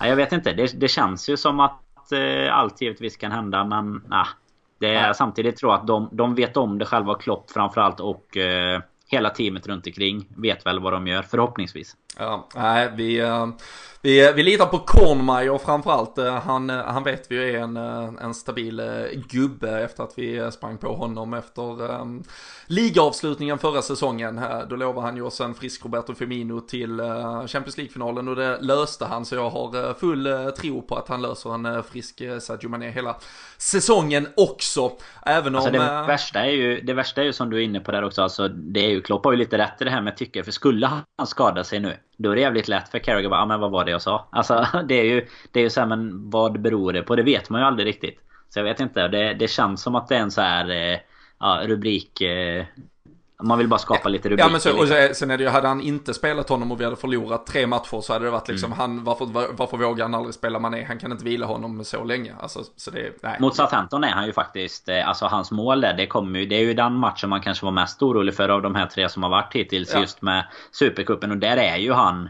[0.00, 0.52] Nej, jag vet inte.
[0.52, 1.82] Det, det känns ju som att
[2.50, 4.24] allt givetvis kan hända men nej.
[4.80, 8.36] Det är, samtidigt tror jag att de, de vet om det själva Klopp framförallt och
[9.08, 11.96] hela teamet runt omkring vet väl vad de gör förhoppningsvis.
[12.18, 13.22] Ja, nej vi...
[13.22, 13.46] Uh
[14.02, 16.18] vi, vi litar på Kornmeier framförallt.
[16.18, 18.82] Eh, han, eh, han vet vi ju är en, eh, en stabil
[19.30, 22.22] gubbe efter att vi sprang på honom efter um,
[22.66, 24.40] ligaavslutningen förra säsongen.
[24.70, 27.00] Då lovade han ju oss en frisk Roberto Firmino till
[27.46, 29.24] Champions League-finalen och det löste han.
[29.24, 33.16] Så jag har full tro på att han löser en frisk Sadio Mané hela
[33.58, 34.92] säsongen också.
[35.26, 35.76] Även alltså om...
[35.76, 38.22] Det värsta, är ju, det värsta är ju som du är inne på där också.
[38.22, 40.44] Alltså, det är ju, Klopp har ju lite rätt i det här med tycke.
[40.44, 43.46] För skulle han skada sig nu då är det jävligt lätt för Carragher bara, ah,
[43.46, 44.28] men vad var det jag sa?
[44.32, 47.16] Alltså det är ju, det är ju så här, men vad beror det på?
[47.16, 48.20] Det vet man ju aldrig riktigt.
[48.48, 50.98] Så jag vet inte, det, det känns som att det är en så här eh,
[51.40, 52.64] ja, rubrik eh,
[53.42, 54.44] man vill bara skapa lite rubriker.
[54.44, 55.14] Ja men så, och liksom.
[55.14, 58.00] sen är det ju, hade han inte spelat honom och vi hade förlorat tre matcher
[58.00, 58.78] så hade det varit liksom, mm.
[58.78, 60.84] han, varför, var, varför vågar han aldrig spela Mané?
[60.84, 62.34] Han kan inte vila honom så länge.
[62.40, 63.36] Alltså, så det, nej.
[63.40, 66.56] Mot Southampton är han ju faktiskt, eh, alltså hans mål där, det kommer ju, det
[66.56, 69.22] är ju den matchen man kanske var mest orolig för av de här tre som
[69.22, 70.00] har varit hittills ja.
[70.00, 71.30] just med Supercupen.
[71.30, 72.28] Och där är ju han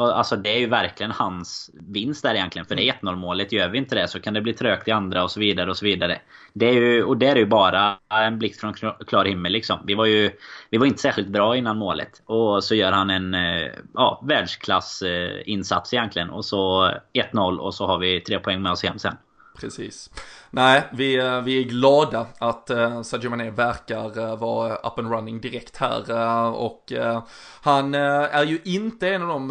[0.00, 2.66] Alltså det är ju verkligen hans vinst där egentligen.
[2.66, 3.52] För det är 1-0 målet.
[3.52, 5.76] Gör vi inte det så kan det bli trögt i andra och så vidare och
[5.76, 6.20] så vidare.
[6.52, 8.74] Det är ju, och det är ju bara en blixt från
[9.06, 9.78] klar himmel liksom.
[9.84, 10.30] Vi var ju
[10.70, 12.22] vi var inte särskilt bra innan målet.
[12.26, 16.30] Och så gör han en eh, ja, världsklassinsats egentligen.
[16.30, 19.14] Och så 1-0 och så har vi tre poäng med oss hem sen.
[19.60, 20.10] Precis.
[20.50, 25.10] Nej, vi, eh, vi är glada att uh, Sadio Mané verkar uh, vara up and
[25.10, 26.92] running direkt här uh, och
[27.60, 29.48] han är ju inte en av de,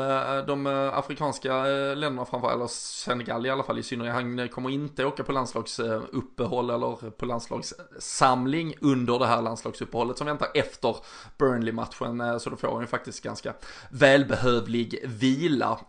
[0.48, 1.64] de afrikanska
[1.96, 4.14] länderna framför eller Senegal i alla fall i synnerhet.
[4.14, 10.48] Han kommer inte åka på landslagsuppehåll eller på landslagssamling under det här landslagsuppehållet som väntar
[10.54, 10.96] efter
[11.38, 12.40] Burnley-matchen.
[12.40, 13.54] Så då får han ju faktiskt ganska
[13.90, 15.80] välbehövlig vila.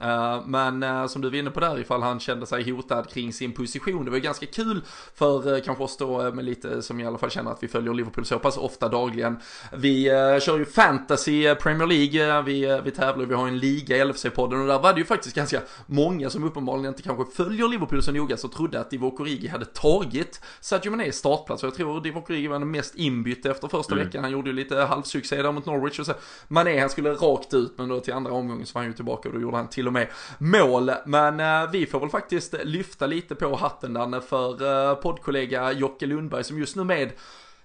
[0.46, 4.04] Men som du var inne på där ifall han kände sig hotad kring sin position.
[4.04, 4.82] Det var ju ganska kul
[5.14, 7.68] för eh, kanske oss då eh, med lite som i alla fall känner att vi
[7.68, 9.38] följer Liverpool så pass ofta dagligen.
[9.72, 14.04] Vi uh, kör ju fantasy Premier League, vi, vi tävlar, vi har en liga i
[14.04, 18.02] LFC-podden och där var det ju faktiskt ganska många som uppenbarligen inte kanske följer Liverpool
[18.02, 21.62] så noga så trodde att Divock Origi hade tagit Sadio Manés startplats.
[21.62, 24.06] Och jag tror Divock Origi var den mest inbytt efter första mm.
[24.06, 24.24] veckan.
[24.24, 26.12] Han gjorde ju lite halvsuccé där mot Norwich och så
[26.48, 29.28] Mané han skulle rakt ut men då till andra omgången så var han ju tillbaka
[29.28, 30.08] och då gjorde han till och med
[30.38, 30.90] mål.
[31.06, 36.44] Men uh, vi får väl faktiskt lyfta lite på hatten där för poddkollega Jocke Lundberg
[36.44, 37.12] som just nu med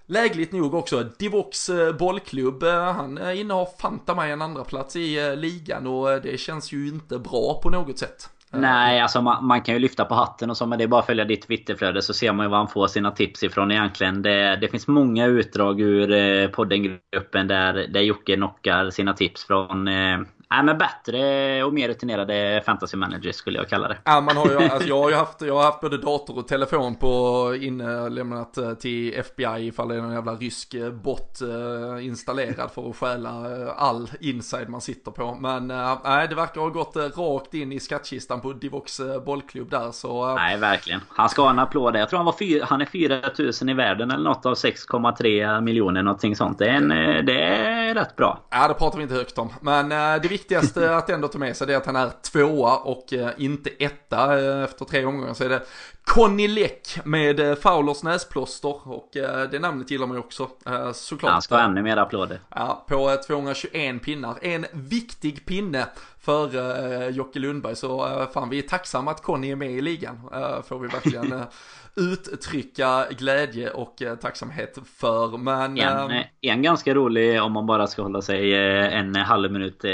[0.06, 4.96] Lägligt nog också, Divox eh, bollklubb, eh, han eh, innehar fanta mig en andra plats
[4.96, 8.30] i ligan och det känns ju inte bra på något sätt.
[8.56, 11.00] Nej, alltså man, man, kan ju lyfta på hatten och så men det är bara
[11.00, 14.22] att följa ditt Twitterflöde så ser man ju var han får sina tips ifrån egentligen.
[14.22, 19.88] Det, det finns många utdrag ur eh, poddengruppen där, där Jocke knockar sina tips från
[19.88, 20.18] eh,
[20.50, 23.98] Nej men bättre och mer rutinerade fantasy managers skulle jag kalla det.
[24.04, 26.48] Ja man har ju, alltså jag har ju haft, jag har haft både dator och
[26.48, 32.06] telefon på inlämnat eh, till FBI ifall det är någon jävla rysk eh, bot eh,
[32.06, 33.30] installerad för att stjäla
[33.76, 35.34] all inside man sitter på.
[35.34, 35.66] Men
[36.04, 40.34] nej det verkar ha gått rakt in i skattkistan på Divox bollklubb där så.
[40.34, 41.00] Nej verkligen.
[41.08, 44.10] Han ska ha en applåd Jag tror han var fyra, han är 4000 i världen
[44.10, 46.58] eller något av 6,3 miljoner någonting sånt.
[46.58, 46.88] Det är, en,
[47.26, 48.44] det är rätt bra.
[48.50, 49.52] Ja det pratar vi inte högt om.
[49.60, 49.88] Men
[50.22, 53.70] det viktigaste att ändå ta med sig är att han är tvåa och eh, inte
[53.70, 55.34] etta eh, efter tre omgångar.
[55.34, 55.62] Så är det
[56.04, 59.10] Conny Läck med eh, Faulers näsplåster och
[59.50, 60.48] det namnet gillar man ju också
[60.94, 61.32] såklart.
[61.32, 62.40] Han ska ha ännu mer applåder.
[62.48, 64.38] Ja, på 221 pinnar.
[64.42, 65.86] En viktig pinne
[66.20, 70.20] för Jocke Lundberg så fan vi är tacksamma att Conny är med i ligan.
[70.68, 71.42] Får vi verkligen
[71.96, 75.38] uttrycka glädje och tacksamhet för.
[75.38, 78.54] Men, en, en ganska rolig om man bara ska hålla sig
[78.94, 79.84] en halv minut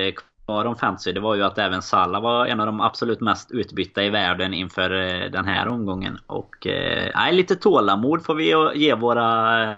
[0.50, 3.50] kvar om fantasy det var ju att även Salah var en av de absolut mest
[3.50, 6.18] utbytta i världen inför eh, den här omgången.
[6.26, 9.76] Och eh, lite tålamod får vi ge våra eh,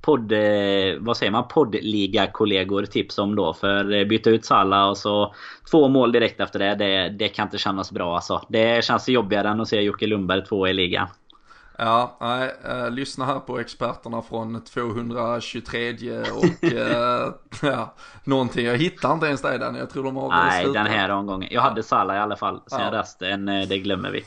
[0.00, 0.32] podd...
[0.98, 1.48] Vad säger man?
[1.48, 3.54] Poddliga-kollegor tips om då.
[3.54, 5.34] För byta ut Salah och så
[5.70, 6.74] två mål direkt efter det.
[6.74, 8.42] Det, det kan inte kännas bra alltså.
[8.48, 11.08] Det känns jobbigare än att se Jocke Lundberg två i ligan.
[11.82, 18.66] Ja, nej, äh, lyssna här på experterna från 223 och äh, ja, någonting.
[18.66, 19.78] Jag hittar inte ens det där.
[19.78, 21.48] Jag tror de har Nej, den här omgången.
[21.52, 22.60] Jag hade Salla i alla fall.
[22.66, 22.92] Sen ja.
[22.92, 24.24] resten, eh, det glömmer vi.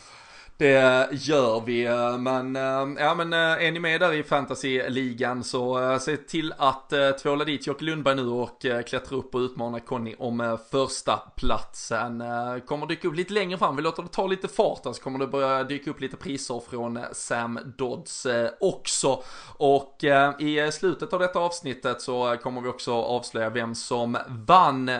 [0.58, 5.44] Det gör vi, eh, men eh, ja men eh, är ni med där i fantasyligan
[5.44, 10.16] så se till att tvåla dit Jocke Lundberg nu och klättra upp och utmana Conny
[10.20, 12.24] om första platsen.
[12.66, 15.28] Kommer dyka upp lite längre fram, vi låter det ta lite fart så kommer det
[15.28, 18.28] börja dyka upp lite priser från Sam Dodds
[18.60, 19.24] också.
[19.58, 20.04] Och
[20.39, 24.92] i slutet av detta avsnittet så kommer vi också avslöja vem som vann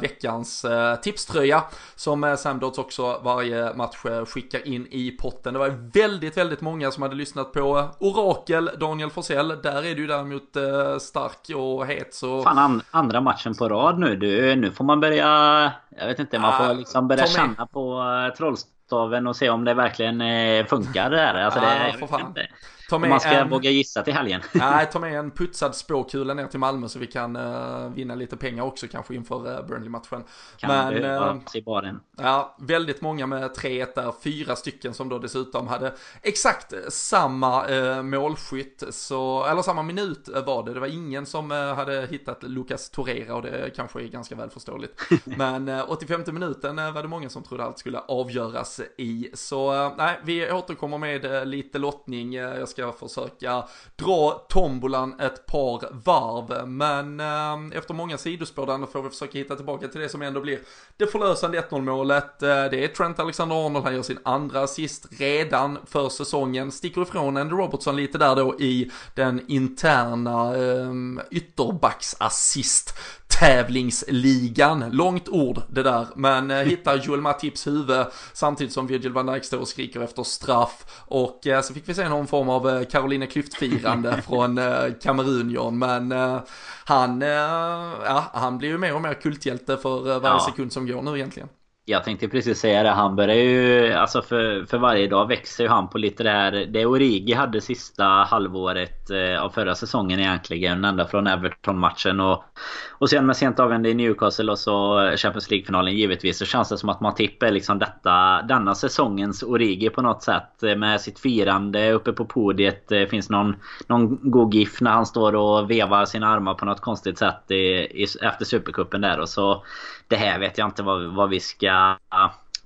[0.00, 0.66] veckans
[1.02, 5.52] tipströja som Sam Dodds också varje match skickar in i potten.
[5.52, 9.48] Det var väldigt, väldigt många som hade lyssnat på Orakel, Daniel Forsell.
[9.48, 12.42] Där är du däremot eh, stark och het så...
[12.42, 14.16] Fan, an andra matchen på rad nu.
[14.16, 15.72] Du, nu får man börja...
[15.98, 19.74] Jag vet inte, man får liksom börja känna på uh, trollstaven och se om det
[19.74, 21.34] verkligen uh, funkar det här.
[21.34, 22.20] Alltså, det, ja, för fan.
[22.20, 22.46] Inte.
[22.88, 23.48] Ta med man ska en...
[23.48, 24.40] våga gissa till helgen.
[24.52, 28.36] Nej, ta med en putsad spåkula ner till Malmö så vi kan uh, vinna lite
[28.36, 30.24] pengar också kanske inför uh, Burnley-matchen.
[30.56, 32.00] Kan Men, du, uh, i baren.
[32.16, 34.12] Ja, väldigt många med 3-1 där.
[34.22, 38.82] Fyra stycken som då dessutom hade exakt samma uh, målskytt.
[38.90, 40.74] Så, eller samma minut var det.
[40.74, 45.00] Det var ingen som hade hittat Lucas Torreira och det kanske är ganska välförståeligt.
[45.24, 49.30] Men uh, 85 minuten var det många som trodde allt skulle avgöras i.
[49.34, 52.32] Så nej, vi återkommer med lite lottning.
[52.32, 53.64] jag ska ska försöka
[53.96, 56.68] dra tombolan ett par varv.
[56.68, 60.40] Men eh, efter många sidospår där får vi försöka hitta tillbaka till det som ändå
[60.40, 60.60] blir
[60.96, 62.42] det förlösande 1-0 målet.
[62.42, 66.72] Eh, det är Trent Alexander-Arnold, han gör sin andra assist redan för säsongen.
[66.72, 70.92] Sticker ifrån Andy Robertson lite där då i den interna eh,
[71.30, 74.84] ytterbacksassist tävlingsligan.
[74.90, 79.44] Långt ord det där, men eh, hittar Joel Matips huvud samtidigt som Virgil van Dijk
[79.44, 80.84] står och skriker efter straff.
[81.06, 85.78] Och eh, så fick vi se någon form av eh, Carolina Klüft-firande från eh, Kamerunion,
[85.78, 86.40] men eh,
[86.84, 90.46] han, ja, han blir ju mer och mer kulthjälte för varje ja.
[90.50, 91.48] sekund som går nu egentligen.
[91.90, 92.88] Jag tänkte precis säga det.
[92.90, 93.92] Han börjar ju...
[93.92, 96.52] Alltså för, för varje dag växer ju han på lite det här...
[96.52, 100.84] Det Origi hade sista halvåret eh, av förra säsongen egentligen.
[100.84, 102.44] Ända från Everton-matchen och...
[102.90, 106.38] Och sen med sent avgörande i Newcastle och så Champions League-finalen givetvis.
[106.38, 108.42] Så känns det som att man tippar liksom detta...
[108.42, 110.62] Denna säsongens Origi på något sätt.
[110.62, 112.88] Eh, med sitt firande uppe på podiet.
[112.88, 116.80] Det finns någon, någon god GIF när han står och vevar sina armar på något
[116.80, 119.20] konstigt sätt i, i, efter Supercupen där.
[119.20, 119.64] Och så
[120.08, 121.77] det här vet jag inte vad, vad vi ska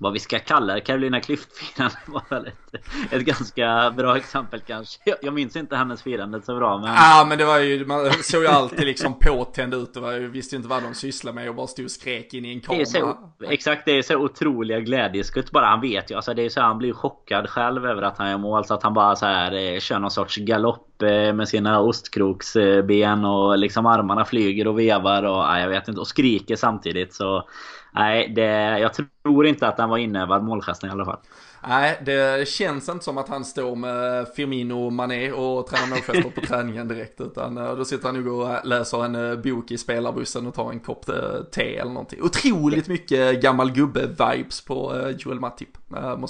[0.03, 0.81] vad vi ska kalla det.
[0.81, 2.75] Carolina Klüft-firande var väl ett,
[3.11, 4.99] ett ganska bra exempel kanske.
[5.05, 6.93] Jag, jag minns inte hennes firande så bra men...
[6.93, 9.97] Ja men det var ju, man såg ju alltid liksom påtänd ut.
[9.97, 12.53] Var ju, visste inte vad de sysslade med och bara stod och skrek in i
[12.53, 12.85] en kamera.
[12.85, 13.17] Så,
[13.49, 15.65] exakt, det är så otroliga glädjeskutt bara.
[15.65, 18.37] Han vet ju, alltså det är så han blir chockad själv över att han gör
[18.37, 18.65] mål.
[18.65, 23.25] Så att han bara så här eh, kör någon sorts galopp eh, med sina ostkroksben
[23.25, 27.47] och liksom armarna flyger och vevar och ja, jag vet inte och skriker samtidigt så
[27.95, 31.19] Nej, det, jag tror inte att den var inövad målgesten i alla fall.
[31.67, 36.29] Nej, det känns inte som att han står med Firmino och Mané och tränar målgester
[36.29, 37.21] på träningen direkt.
[37.21, 40.71] Utan eh, då sitter han nog och läser en eh, bok i spelarbussen och tar
[40.71, 42.21] en kopp eh, te eller någonting.
[42.21, 45.69] Otroligt mycket gammal gubbe-vibes på Joel Matip.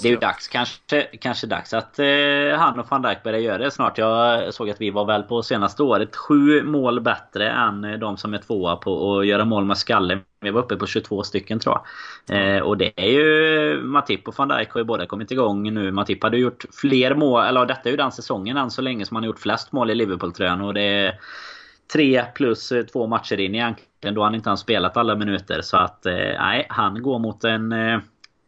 [0.02, 2.06] Det är ju dags, kanske, kanske dags att eh,
[2.58, 3.98] han och van Dijk börjar göra det snart.
[3.98, 8.34] Jag såg att vi var väl på senaste året sju mål bättre än de som
[8.34, 10.18] är tvåa på att göra mål med skalle.
[10.40, 11.78] Vi var uppe på 22 stycken tror
[12.26, 12.56] jag.
[12.56, 15.92] Eh, och det är ju Matip och van Dijk har ju båda kommit igång nu.
[15.92, 19.16] Matip hade gjort fler mål, eller detta är ju den säsongen än så länge som
[19.16, 20.60] han har gjort flest mål i Liverpool-tröjan.
[20.60, 21.14] Och det är
[21.92, 25.60] tre plus två matcher in egentligen då han inte har spelat alla minuter.
[25.62, 27.74] Så att eh, nej, han går mot en...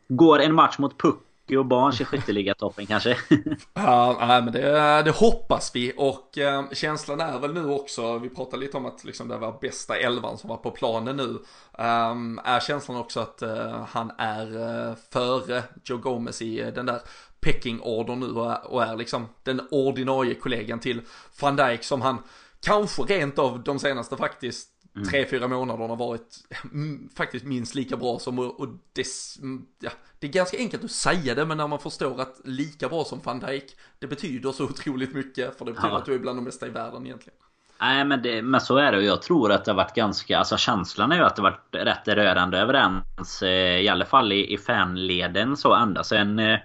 [0.09, 3.17] Går en match mot Pucke och Barns i skytteligatoppen kanske.
[3.75, 8.29] ja, nej, men det, det, hoppas vi och eh, känslan är väl nu också, vi
[8.29, 11.39] pratade lite om att liksom, det var bästa elvan som var på planen nu.
[11.85, 16.87] Um, är känslan också att uh, han är uh, före Joe Gomez i uh, den
[16.87, 17.01] där
[17.41, 21.03] pecking-order nu och är, och är liksom den ordinarie kollegan till
[21.41, 22.19] van Dijk som han
[22.61, 25.09] kanske rent av de senaste faktiskt mm.
[25.09, 29.07] tre, fyra månaderna varit mm, faktiskt minst lika bra som och det,
[29.43, 32.89] mm, ja, det är ganska enkelt att säga det men när man förstår att lika
[32.89, 35.99] bra som van Dijk det betyder så otroligt mycket för det betyder ja.
[35.99, 37.39] att du är bland de bästa i världen egentligen.
[37.81, 40.39] Nej men, det, men så är det och jag tror att det har varit ganska,
[40.39, 44.33] alltså känslan är ju att det har varit rätt rörande överens eh, i alla fall
[44.33, 46.59] i, i fanleden så ända sen eh,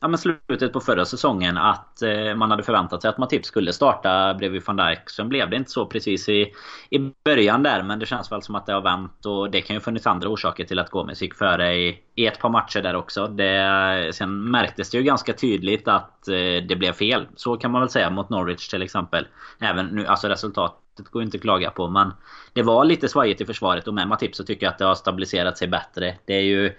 [0.00, 3.72] ja, men slutet på förra säsongen att eh, man hade förväntat sig att Matip skulle
[3.72, 5.10] starta bredvid van Dijk.
[5.10, 6.52] Sen blev det inte så precis i,
[6.90, 9.76] i början där men det känns väl som att det har vänt och det kan
[9.76, 12.96] ju funnits andra orsaker till att Gomes gick före i, i ett par matcher där
[12.96, 13.26] också.
[13.26, 16.34] Det, sen märktes det ju ganska tydligt att eh,
[16.68, 17.26] det blev fel.
[17.36, 19.26] Så kan man väl säga mot Norwich till exempel.
[19.60, 22.12] Även nu, alltså resultatet går inte att klaga på men
[22.52, 24.94] det var lite svajigt i försvaret och med Matip så tycker jag att det har
[24.94, 26.14] stabiliserat sig bättre.
[26.24, 26.72] Det är ju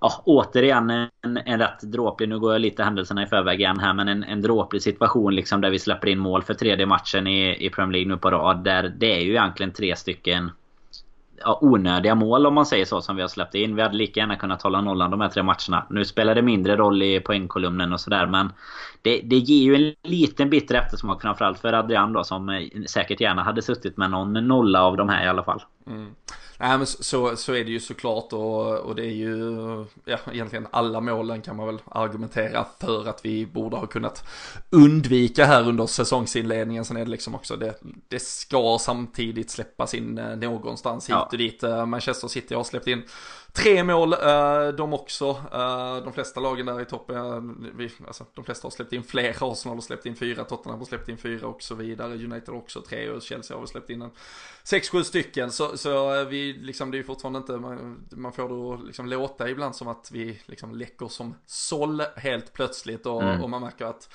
[0.00, 3.94] ja, återigen en, en rätt dråplig, nu går jag lite händelserna i förväg igen här,
[3.94, 7.66] men en, en dråplig situation liksom där vi släpper in mål för tredje matchen i,
[7.66, 8.64] i Premier League nu på rad.
[8.64, 10.50] Där det är ju egentligen tre stycken
[11.40, 13.76] ja, onödiga mål om man säger så som vi har släppt in.
[13.76, 15.86] Vi hade lika gärna kunnat hålla nollan de här tre matcherna.
[15.90, 18.52] Nu spelar det mindre roll i poängkolumnen och sådär men
[19.02, 23.20] det, det ger ju en liten bitter eftersmak framförallt för Adrian då som eh, säkert
[23.20, 25.62] gärna hade suttit med någon nolla av de här i alla fall.
[25.86, 26.10] Mm.
[26.58, 29.56] Nej men så, så är det ju såklart och, och det är ju,
[30.04, 34.24] ja egentligen alla målen kan man väl argumentera för att vi borde ha kunnat
[34.70, 36.84] undvika här under säsongsinledningen.
[36.84, 37.74] Sen är det liksom också, det,
[38.08, 41.28] det ska samtidigt släppas in eh, någonstans hit ja.
[41.32, 41.62] och dit.
[41.62, 43.02] Eh, Manchester City har släppt in
[43.56, 45.30] Tre mål, uh, de också.
[45.30, 49.02] Uh, de flesta lagen där i toppen, uh, vi, alltså, de flesta har släppt in
[49.02, 49.30] fler.
[49.40, 52.14] Arsenal har släppt in fyra, Tottenham har släppt in fyra och så vidare.
[52.14, 54.10] United också tre och Chelsea har släppt in en
[54.64, 55.50] sex, sju stycken.
[55.50, 59.48] Så, så vi, liksom, det är fortfarande inte, man, man får det att liksom låta
[59.48, 63.42] ibland som att vi liksom läcker som såll helt plötsligt och, mm.
[63.42, 64.08] och man märker att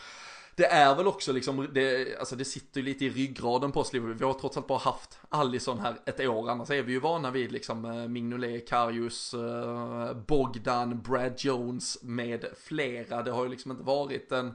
[0.55, 3.93] det är väl också liksom, det, alltså det sitter ju lite i ryggraden på oss
[3.93, 4.17] Liverpool.
[4.17, 7.31] Vi har trots allt bara haft Allison här ett år, annars är vi ju vana
[7.31, 13.23] vid liksom eh, Mignolet, Karius, eh, Bogdan, Brad Jones med flera.
[13.23, 14.53] Det har ju liksom inte varit en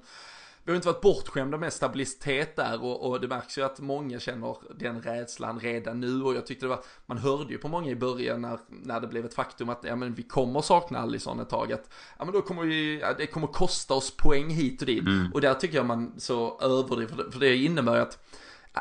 [0.67, 4.21] vi har inte varit bortskämda med stabilitet där och, och, det märks ju att många
[4.21, 7.91] känner den rädslan redan nu och jag tyckte det var, man hörde ju på många
[7.91, 11.41] i början när, när det blev ett faktum att ja men vi kommer sakna Alisson
[11.41, 14.81] ett tag att ja men då kommer vi, ja, det kommer kosta oss poäng hit
[14.81, 15.33] och dit mm.
[15.35, 18.19] och där tycker jag man så överdriver för, för det innebär ju att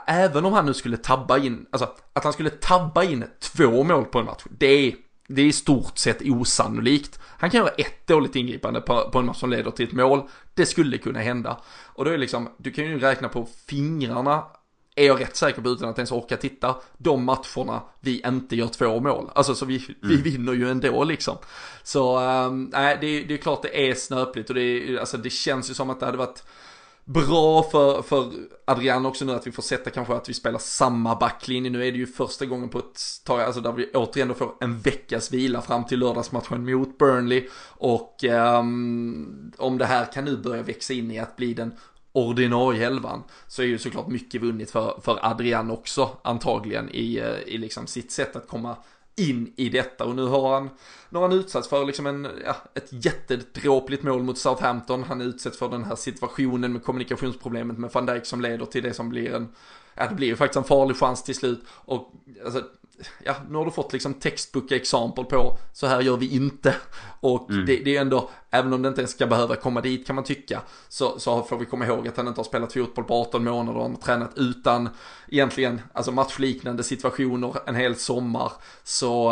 [0.08, 4.06] även om han nu skulle tabba in, alltså att han skulle tabba in två mål
[4.06, 7.20] på en match, det är det är i stort sett osannolikt.
[7.38, 10.22] Han kan göra ett dåligt ingripande på, på en match som leder till ett mål.
[10.54, 11.62] Det skulle kunna hända.
[11.84, 14.44] Och då är det liksom, du kan ju räkna på fingrarna,
[14.96, 18.68] är jag rätt säker på utan att ens orka titta, de matcherna vi inte gör
[18.68, 19.30] två mål.
[19.36, 19.96] Alltså så vi, mm.
[20.02, 21.38] vi vinner ju ändå liksom.
[21.84, 25.30] Så ehm, nej, äh, det, det är klart det är snöpligt och det, alltså, det
[25.30, 26.44] känns ju som att det hade varit
[27.06, 28.32] bra för, för
[28.66, 31.72] Adrian också nu att vi får sätta kanske att vi spelar samma backlinje.
[31.72, 34.54] Nu är det ju första gången på ett tag, alltså där vi återigen då får
[34.62, 37.48] en veckas vila fram till lördagsmatchen mot Burnley.
[37.68, 41.74] Och um, om det här kan nu börja växa in i att bli den
[42.12, 47.54] ordinarie elvan så är ju såklart mycket vunnit för, för Adrian också antagligen i, eh,
[47.54, 48.76] i liksom sitt sätt att komma
[49.16, 50.70] in i detta och nu har han,
[51.10, 55.04] nu har han utsatts för liksom en, ja, ett jättedråpligt mål mot Southampton.
[55.04, 58.84] Han är utsatt för den här situationen med kommunikationsproblemet med van Dijk som leder till
[58.84, 59.48] det som blir en,
[59.96, 62.12] ja det blir ju faktiskt en farlig chans till slut och
[62.46, 62.64] alltså
[63.24, 66.76] ja, nu har du fått liksom textbook exempel på så här gör vi inte.
[67.20, 67.66] Och mm.
[67.66, 70.24] det, det, är ändå, även om det inte ens ska behöva komma dit kan man
[70.24, 73.44] tycka, så, så får vi komma ihåg att han inte har spelat fotboll på 18
[73.44, 74.90] månader, han har tränat utan
[75.28, 78.52] egentligen, alltså matchliknande situationer en hel sommar.
[78.84, 79.32] Så,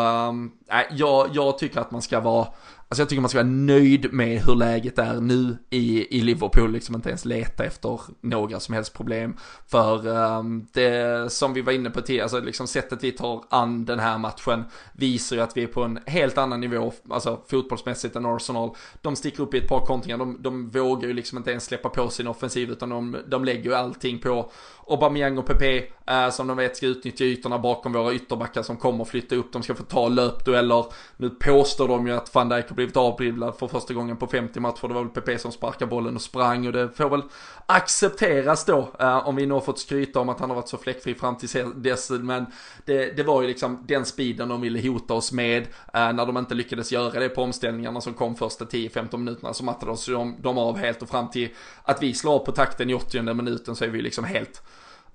[0.67, 2.48] äh, jag, jag tycker att man ska vara
[2.88, 6.71] Alltså jag tycker man ska vara nöjd med hur läget är nu i, i Liverpool,
[6.71, 9.38] liksom inte ens leta efter några som helst problem.
[9.67, 13.86] För um, det som vi var inne på tidigare, alltså liksom sättet vi tar an
[13.86, 14.63] den här matchen
[14.94, 18.75] visar ju att vi är på en helt annan nivå, alltså fotbollsmässigt än Arsenal.
[19.02, 21.90] De sticker upp i ett par kontringar, de, de vågar ju liksom inte ens släppa
[21.90, 24.52] på sin offensiv utan de, de lägger ju allting på
[24.88, 29.06] Aubameyang och Pepe eh, som de vet ska utnyttja ytorna bakom våra ytterbackar som kommer
[29.06, 29.54] flytta upp.
[29.54, 30.86] De ska få ta löpdueller.
[31.17, 34.60] Nu påstår de ju att van Dijk har blivit avdribblad för första gången på 50
[34.60, 34.88] matcher.
[34.88, 37.21] Det var väl Pepe som sparkade bollen och sprang och det får väl
[37.65, 38.92] accepteras då.
[39.00, 41.38] Eh, om vi nu har fått skryta om att han har varit så fläckfri fram
[41.38, 42.10] till dess.
[42.10, 42.46] Men
[42.86, 45.62] det, det var ju liksom den speeden de ville hota oss med.
[45.94, 49.63] Eh, när de inte lyckades göra det på omställningarna som kom första 10-15 minuterna så
[49.63, 51.50] mattade oss de, de av helt och fram till
[51.84, 54.62] att vi slår på takten i 80 minuten så är vi liksom helt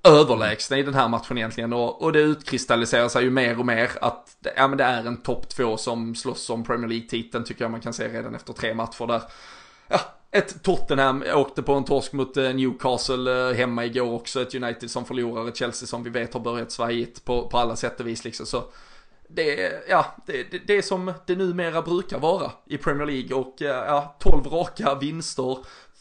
[0.03, 3.91] överlägsna i den här matchen egentligen och, och det utkristalliserar sig ju mer och mer
[4.01, 7.71] att ja, men det är en topp två som slåss om Premier League-titeln tycker jag
[7.71, 9.23] man kan se redan efter tre matcher där.
[9.89, 14.55] Ja, ett Tottenham åkte på en torsk mot eh, Newcastle eh, hemma igår också, ett
[14.55, 18.01] United som förlorar, ett Chelsea som vi vet har börjat svajigt på, på alla sätt
[18.01, 18.47] och vis liksom.
[18.47, 18.65] Så
[19.29, 23.63] det, ja, det, det, det är som det numera brukar vara i Premier League och
[23.63, 25.59] eh, ja, 12 raka vinster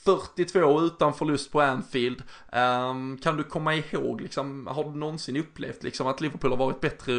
[0.08, 2.24] 42 utan förlust på Anfield.
[2.51, 6.82] Um, kan du komma ihåg, liksom, har du någonsin upplevt liksom, att Liverpool har varit
[6.82, 7.14] bättre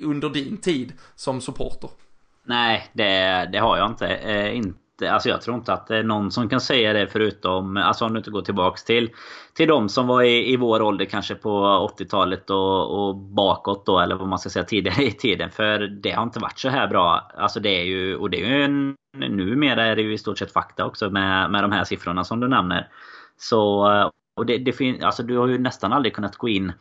[0.00, 1.90] under din tid som supporter?
[2.44, 4.06] Nej, det, det har jag inte.
[4.06, 7.76] Eh, inte Alltså jag tror inte att det är någon som kan säga det förutom,
[7.76, 9.10] alltså om du inte går tillbaks till
[9.54, 11.50] Till de som var i, i vår ålder kanske på
[11.98, 15.50] 80-talet och, och bakåt då eller vad man ska säga tidigare i tiden.
[15.50, 17.30] För det har inte varit så här bra.
[17.36, 20.38] Alltså det är ju, och det är ju en, numera är det ju i stort
[20.38, 22.88] sett fakta också med, med de här siffrorna som du nämner.
[23.36, 23.86] Så,
[24.36, 26.72] och det, det finns, alltså du har ju nästan aldrig kunnat gå in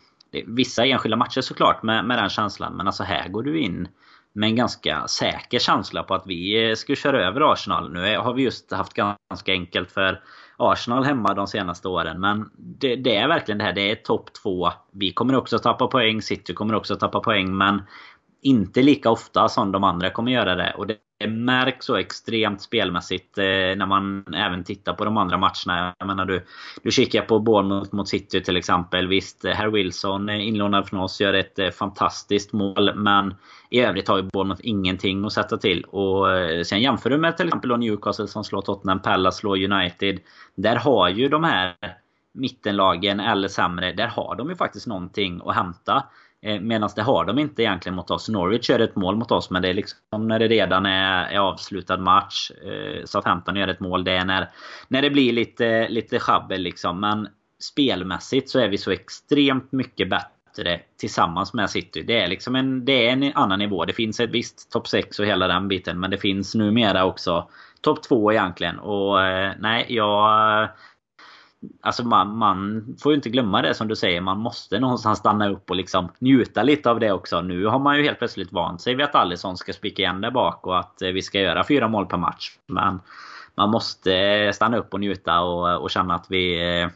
[0.46, 3.88] Vissa enskilda matcher såklart med, med den känslan men alltså här går du in
[4.38, 7.94] med en ganska säker känsla på att vi eh, skulle köra över Arsenal.
[7.94, 10.22] Nu har vi just haft ganska enkelt för
[10.58, 12.20] Arsenal hemma de senaste åren.
[12.20, 13.74] Men det, det är verkligen det här.
[13.74, 14.72] Det är topp två.
[14.92, 16.22] Vi kommer också tappa poäng.
[16.22, 17.58] City kommer också tappa poäng.
[17.58, 17.82] Men
[18.48, 20.74] inte lika ofta som de andra kommer göra det.
[20.78, 25.96] Och det märks så extremt spelmässigt eh, när man även tittar på de andra matcherna.
[26.00, 26.46] Jag menar du,
[26.84, 29.08] du kikar på Bournemouth mot City till exempel.
[29.08, 32.96] Visst, eh, Herr Wilson eh, inlånad från oss gör ett eh, fantastiskt mål.
[32.96, 33.36] Men
[33.70, 35.84] i övrigt har ju Bournemouth ingenting att sätta till.
[35.84, 40.20] Och eh, sen jämför du med till exempel Newcastle som slår Tottenham, Palace slår United.
[40.56, 41.76] Där har ju de här
[42.34, 46.04] mittenlagen eller sämre, där har de ju faktiskt någonting att hämta.
[46.48, 48.30] Eh, Medan det har de inte egentligen mot oss.
[48.30, 51.40] Norwich gör ett mål mot oss men det är liksom när det redan är, är
[51.40, 52.52] avslutad match.
[52.52, 54.04] Eh, Southampton gör ett mål.
[54.04, 54.50] Det är när,
[54.88, 57.00] när det blir lite, lite schabbel liksom.
[57.00, 57.28] Men
[57.60, 62.04] spelmässigt så är vi så extremt mycket bättre tillsammans med City.
[62.04, 63.86] Det är liksom en, det är en annan nivå.
[63.86, 66.00] Det finns ett visst topp 6 och hela den biten.
[66.00, 67.50] Men det finns numera också
[67.82, 68.80] topp 2 egentligen.
[68.80, 70.70] Och eh, nej, jag
[71.82, 74.22] Alltså man, man får ju inte glömma det som du säger.
[74.22, 77.42] Man måste någonstans stanna upp och liksom njuta lite av det också.
[77.42, 80.32] Nu har man ju helt plötsligt vant sig vid att Alisson ska spika igen där
[80.32, 82.58] bak och att eh, vi ska göra fyra mål per match.
[82.68, 83.00] Men
[83.56, 86.90] man måste stanna upp och njuta och, och känna att vi eh,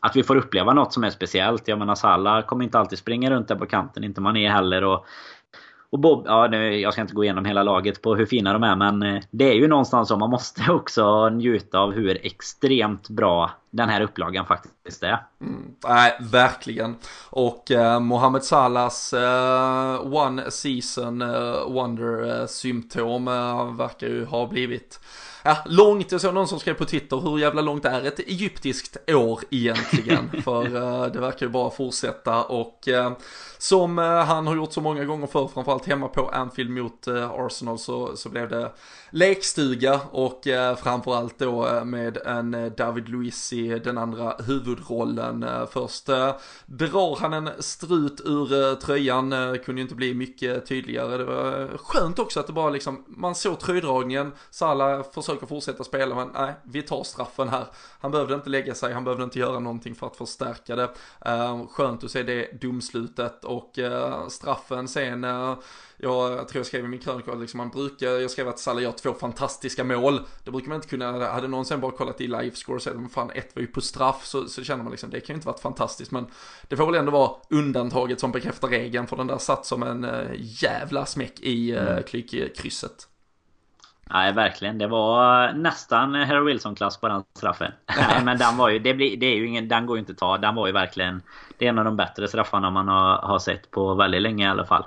[0.00, 1.68] att vi får uppleva något som är speciellt.
[1.68, 4.04] Jag menar Salah kommer inte alltid springa runt där på kanten.
[4.04, 4.84] Inte man är heller.
[4.84, 5.06] Och
[5.90, 8.62] och Bob, ja nu, jag ska inte gå igenom hela laget på hur fina de
[8.62, 13.08] är men eh, det är ju någonstans så man måste också njuta av hur extremt
[13.08, 15.18] bra den här upplagan faktiskt är.
[15.40, 16.96] Mm, nej, verkligen.
[17.30, 24.46] Och eh, Mohamed Salahs eh, one season eh, wonder eh, symptom eh, verkar ju ha
[24.46, 25.00] blivit
[25.48, 28.96] ja, långt, jag såg någon som skrev på Twitter, hur jävla långt är ett egyptiskt
[29.10, 30.30] år egentligen?
[30.44, 33.12] För uh, det verkar ju bara fortsätta och uh,
[33.58, 37.78] som uh, han har gjort så många gånger förr, framförallt hemma på Anfield mot Arsenal
[37.78, 38.72] så, så blev det
[39.10, 40.42] lekstuga och
[40.82, 45.46] framförallt då med en David Luiz i den andra huvudrollen.
[45.70, 46.06] Först
[46.66, 49.30] drar han en strut ur tröjan,
[49.64, 51.16] kunde ju inte bli mycket tydligare.
[51.16, 55.02] Det var skönt också att det bara liksom, man såg tröjdragningen, Salah
[55.38, 57.66] försöker fortsätta spela men nej, vi tar straffen här.
[58.00, 60.90] Han behövde inte lägga sig, han behövde inte göra någonting för att förstärka det.
[61.26, 65.58] Uh, skönt att se det domslutet och uh, straffen sen uh,
[65.96, 68.92] jag tror jag skrev i min krönika liksom man brukar, jag skrev att Salah gör
[68.92, 70.20] två fantastiska mål.
[70.44, 73.12] Det brukar man inte kunna, hade någon sen bara kollat i livescore och sett att
[73.12, 75.46] fan ett var ju på straff så, så känner man liksom det kan ju inte
[75.46, 76.26] varit fantastiskt men
[76.68, 80.04] det får väl ändå vara undantaget som bekräftar regeln för den där satt som en
[80.04, 82.02] uh, jävla smäck i uh, mm.
[84.10, 84.78] Nej verkligen.
[84.78, 87.72] Det var nästan Harry Wilson-klass på den straffen.
[87.96, 90.12] Nej men den var ju, det, blir, det är ju ingen, den går ju inte
[90.12, 90.38] att ta.
[90.38, 91.22] Den var ju verkligen
[91.58, 94.48] Det är en av de bättre straffarna man har, har sett på väldigt länge i
[94.48, 94.84] alla fall.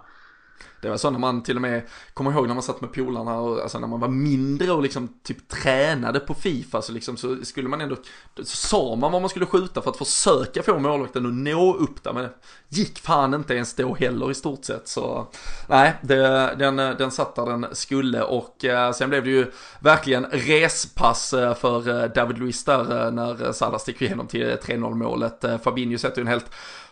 [0.81, 1.81] Det var så när man till och med,
[2.13, 5.09] kommer ihåg när man satt med polarna och alltså när man var mindre och liksom
[5.23, 7.95] typ tränade på Fifa så liksom så skulle man ändå,
[8.35, 12.03] så sa man vad man skulle skjuta för att försöka få målvakten att nå upp
[12.03, 12.31] där men det
[12.69, 15.27] gick fan inte ens då heller i stort sett så
[15.67, 20.25] nej, det, den, den satt där den skulle och eh, sen blev det ju verkligen
[20.25, 25.43] respass eh, för eh, David Luiz där eh, när Salah sticker igenom till 3-0 målet.
[25.43, 26.51] Eh, Fabinho sätter ju en helt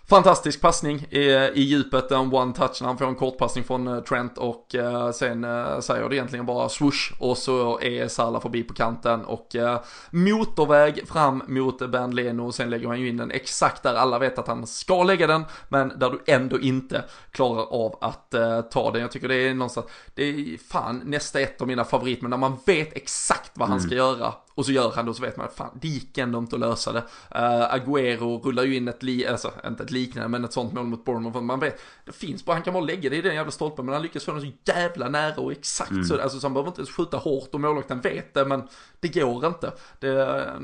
[0.09, 1.19] Fantastisk passning i,
[1.53, 5.11] i djupet, en one touch när han får en kortpassning från eh, Trent och uh,
[5.11, 9.55] sen uh, säger det egentligen bara swoosh och så är Salah förbi på kanten och
[9.55, 9.79] uh,
[10.11, 14.19] motorväg fram mot Ben Leno och sen lägger han ju in den exakt där alla
[14.19, 18.61] vet att han ska lägga den men där du ändå inte klarar av att uh,
[18.61, 19.01] ta den.
[19.01, 22.37] Jag tycker det är någonstans, det är fan nästa ett av mina favorit men när
[22.37, 23.97] man vet exakt vad han ska mm.
[23.97, 26.39] göra och så gör han det och så vet man att fan, det gick ändå
[26.39, 26.99] inte att lösa det.
[26.99, 30.85] Uh, Agüero rullar ju in ett, li alltså inte ett liknande, men ett sånt mål
[30.85, 31.41] mot Bournemouth.
[31.41, 33.93] Man vet, det finns bara, han kan bara lägga det i den jävla stolpen, men
[33.93, 36.03] han lyckas få den så jävla nära och exakt mm.
[36.03, 38.63] så, alltså så han behöver inte skjuta hårt och målvakten vet det, men
[38.99, 39.71] det går inte.
[39.99, 40.07] Det,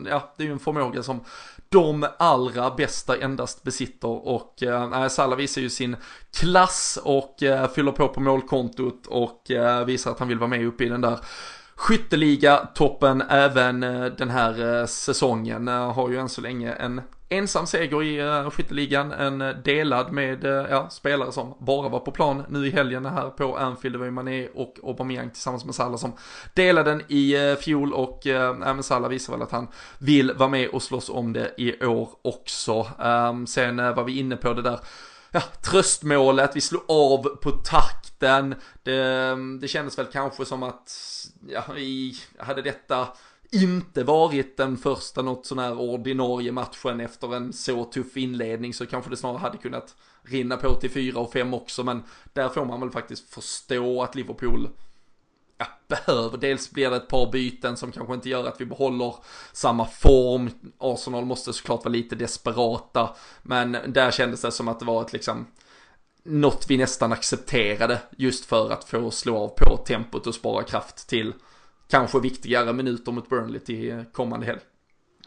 [0.10, 1.20] ja, det är ju en förmåga som
[1.70, 5.96] de allra bästa endast besitter och äh, Salah visar ju sin
[6.34, 10.66] klass och äh, fyller på på målkontot och äh, visar att han vill vara med
[10.66, 11.20] uppe i den där
[11.78, 15.68] Skytteliga-toppen även eh, den här eh, säsongen.
[15.68, 20.90] Eh, har ju än så länge en ensam seger i skytteligan, en delad med ja,
[20.90, 23.96] spelare som bara var på plan nu i helgen här på Anfield.
[23.96, 26.14] Det var ju Mané och Aubameyang tillsammans med Salah som
[26.54, 29.68] delade den i fjol och även Salah visar väl att han
[29.98, 32.88] vill vara med och slåss om det i år också.
[33.00, 34.80] Ehm, sen var vi inne på det där
[35.32, 37.52] ja, tröstmålet, vi slog av på
[38.20, 38.56] luften.
[38.84, 40.92] Det, det kändes väl kanske som att,
[41.48, 43.08] ja, i, hade detta
[43.52, 48.86] inte varit den första något sån här ordinarie matchen efter en så tuff inledning så
[48.86, 52.04] kanske det snarare hade kunnat rinna på till fyra och fem också men
[52.34, 54.70] där får man väl faktiskt förstå att Liverpool
[55.58, 56.38] ja, behöver.
[56.38, 59.16] Dels blir det ett par byten som kanske inte gör att vi behåller
[59.54, 60.50] samma form.
[60.78, 63.16] Arsenal måste såklart vara lite desperata.
[63.42, 65.46] Men där kändes det som att det var ett liksom
[66.26, 71.10] något vi nästan accepterade just för att få slå av på tempot och spara kraft
[71.10, 71.34] till
[71.90, 74.60] kanske viktigare minuter mot Burnley till kommande helg.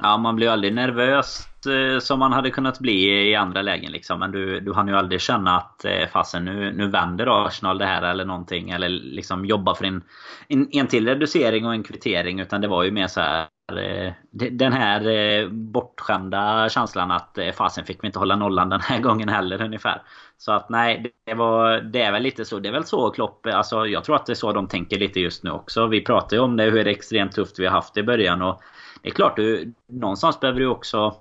[0.03, 4.21] Ja, man blir aldrig nervös eh, som man hade kunnat bli i andra lägen liksom.
[4.21, 7.87] Men du, du hann ju aldrig känna att eh, fasen nu, nu vänder Arsenal det
[7.87, 8.71] här eller någonting.
[8.71, 10.03] Eller liksom jobba för en,
[10.49, 12.41] en, en till reducering och en kvittering.
[12.41, 13.47] Utan det var ju mer så här
[13.77, 18.81] Eh, den här eh, bortskämda känslan att eh, fasen fick vi inte hålla nollan den
[18.81, 20.03] här gången heller ungefär.
[20.39, 22.59] Så att nej, det, var, det är väl lite så.
[22.59, 25.21] Det är väl så Klopp, alltså jag tror att det är så de tänker lite
[25.21, 25.87] just nu också.
[25.87, 28.43] Vi pratar ju om det, hur extremt tufft vi har haft i början.
[28.43, 28.61] Och
[29.03, 31.15] det är klart, du, någonstans behöver du också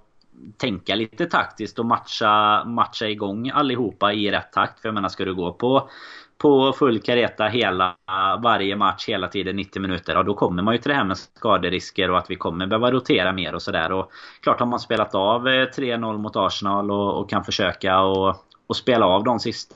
[0.58, 4.80] tänka lite taktiskt och matcha, matcha igång allihopa i rätt takt.
[4.80, 5.90] För jag menar, ska du gå på,
[6.38, 7.96] på full kareta hela,
[8.44, 10.14] varje match hela tiden 90 minuter.
[10.14, 12.92] Ja, då kommer man ju till det här med skaderisker och att vi kommer behöva
[12.92, 13.92] rotera mer och sådär.
[13.92, 14.12] Och
[14.42, 18.36] klart har man spelat av eh, 3-0 mot Arsenal och, och kan försöka och,
[18.68, 19.76] och spela av de sista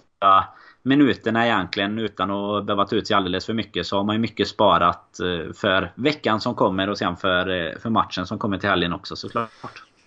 [0.83, 4.19] minuterna egentligen utan att behöva ta ut sig alldeles för mycket så har man ju
[4.19, 8.57] mycket sparat eh, för veckan som kommer och sen för, eh, för matchen som kommer
[8.57, 9.49] till helgen också såklart.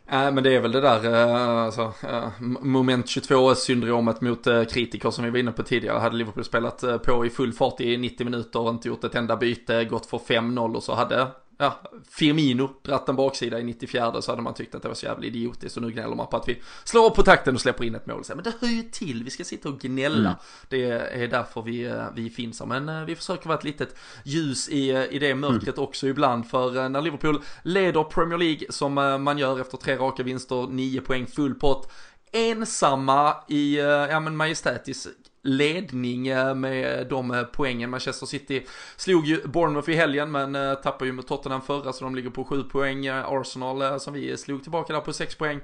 [0.07, 2.29] Nej men det är väl det där äh, alltså, äh,
[2.61, 5.99] moment 22 syndromet mot kritiker som vi var inne på tidigare.
[5.99, 9.37] Hade Liverpool spelat på i full fart i 90 minuter och inte gjort ett enda
[9.37, 11.27] byte, gått för 5-0 och så hade
[11.59, 11.81] ja,
[12.11, 15.27] Firmino dratt en baksida i 94 så hade man tyckt att det var så jävla
[15.27, 18.07] idiotiskt och nu gnäller man på att vi slår på takten och släpper in ett
[18.07, 18.23] mål.
[18.29, 20.19] Men det hör ju till, vi ska sitta och gnälla.
[20.19, 20.35] Mm.
[20.69, 20.91] Det
[21.23, 22.67] är därför vi, eh, vi finns här.
[22.67, 25.89] Men eh, vi försöker vara ett litet ljus i, eh, i det mörkret mm.
[25.89, 26.47] också ibland.
[26.51, 31.27] För när Liverpool leder Premier League som man gör efter tre raka vinster, nio poäng
[31.27, 31.93] full pott
[32.33, 33.77] ensamma i
[34.11, 35.09] ja, men majestätisk
[35.45, 36.23] ledning
[36.57, 37.91] med de eh, poängen.
[37.91, 38.67] Manchester City
[38.97, 42.31] slog ju Bournemouth i helgen men eh, tappade ju med Tottenham förra så de ligger
[42.31, 43.07] på 7 poäng.
[43.07, 45.61] Eh, Arsenal som vi slog tillbaka där på 6 poäng.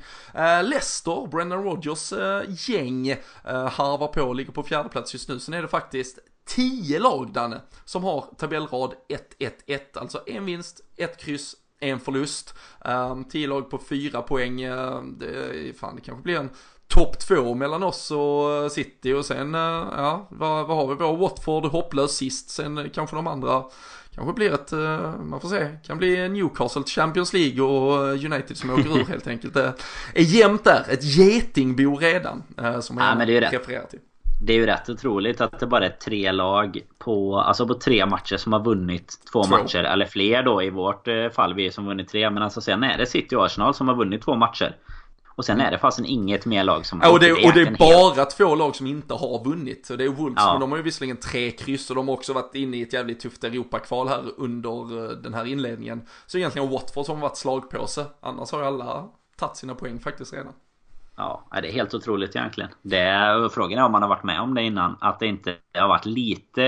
[0.62, 2.12] Leicester, Brendan Rodgers
[2.68, 3.14] gäng
[3.45, 5.41] harvar på och ligger på fjärde plats just nu.
[5.41, 8.95] Sen är det faktiskt 10 lag Danne som har tabellrad
[9.39, 12.55] 1-1-1, alltså en vinst, ett kryss, en förlust.
[12.85, 16.51] Ehm, 10 lag på 4 poäng, ehm, det, fan det kanske blir en
[16.91, 19.61] topp två mellan oss och City och sen, eh,
[19.97, 21.16] ja, vad, vad har vi då?
[21.16, 23.64] Watford hopplös sist, sen kanske de andra
[24.14, 28.70] kanske blir ett, eh, man får se, kan bli Newcastle Champions League och United som
[28.70, 29.55] åker ur helt enkelt.
[29.55, 29.74] Det
[30.14, 33.99] är jämnt där, ett getingbo redan eh, som jag ja, refererar till.
[34.43, 38.07] Det är ju rätt otroligt att det bara är tre lag på, alltså på tre
[38.07, 39.51] matcher som har vunnit två, två.
[39.51, 39.78] matcher.
[39.78, 42.30] Eller fler då i vårt fall, vi som vunnit tre.
[42.30, 44.76] Men alltså sen är det City och Arsenal som har vunnit två matcher.
[45.41, 47.61] Och sen är det fasen inget mer lag som har ja, och det, och det
[47.61, 48.30] är bara helt...
[48.30, 49.86] två lag som inte har vunnit.
[49.86, 50.53] Så det är Wolves, ja.
[50.53, 52.93] men de har ju visserligen tre kryss och de har också varit inne i ett
[52.93, 56.03] jävligt tufft Europakval här under eh, den här inledningen.
[56.26, 58.07] Så egentligen Watford som har varit slagpåse.
[58.20, 60.53] Annars har ju alla tagit sina poäng faktiskt redan.
[61.16, 62.70] Ja, det är helt otroligt egentligen.
[62.82, 64.96] Det, frågan är om man har varit med om det innan.
[65.00, 66.62] Att det inte har varit lite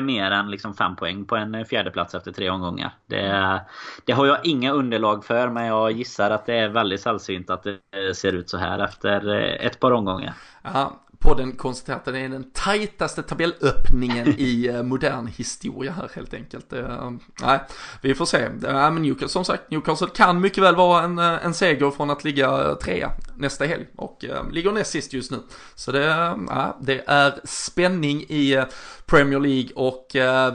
[0.00, 2.90] mer än liksom fem poäng på en fjärdeplats efter tre omgångar.
[3.06, 3.60] Det,
[4.04, 7.62] det har jag inga underlag för men jag gissar att det är väldigt sällsynt att
[7.62, 9.28] det ser ut så här efter
[9.60, 10.34] ett par omgångar.
[10.62, 16.34] Ja, podden konstaterar att det är den tajtaste tabellöppningen i eh, modern historia här helt
[16.34, 16.72] enkelt.
[16.72, 17.10] Uh,
[17.40, 17.60] nej,
[18.02, 18.46] vi får se.
[18.46, 22.24] Uh, men Newcastle, som sagt, Newcastle kan mycket väl vara en, en seger från att
[22.24, 25.38] ligga trea nästa helg och uh, ligger näst sist just nu.
[25.74, 26.08] Så det,
[26.50, 28.64] uh, det är spänning i
[29.06, 30.06] Premier League och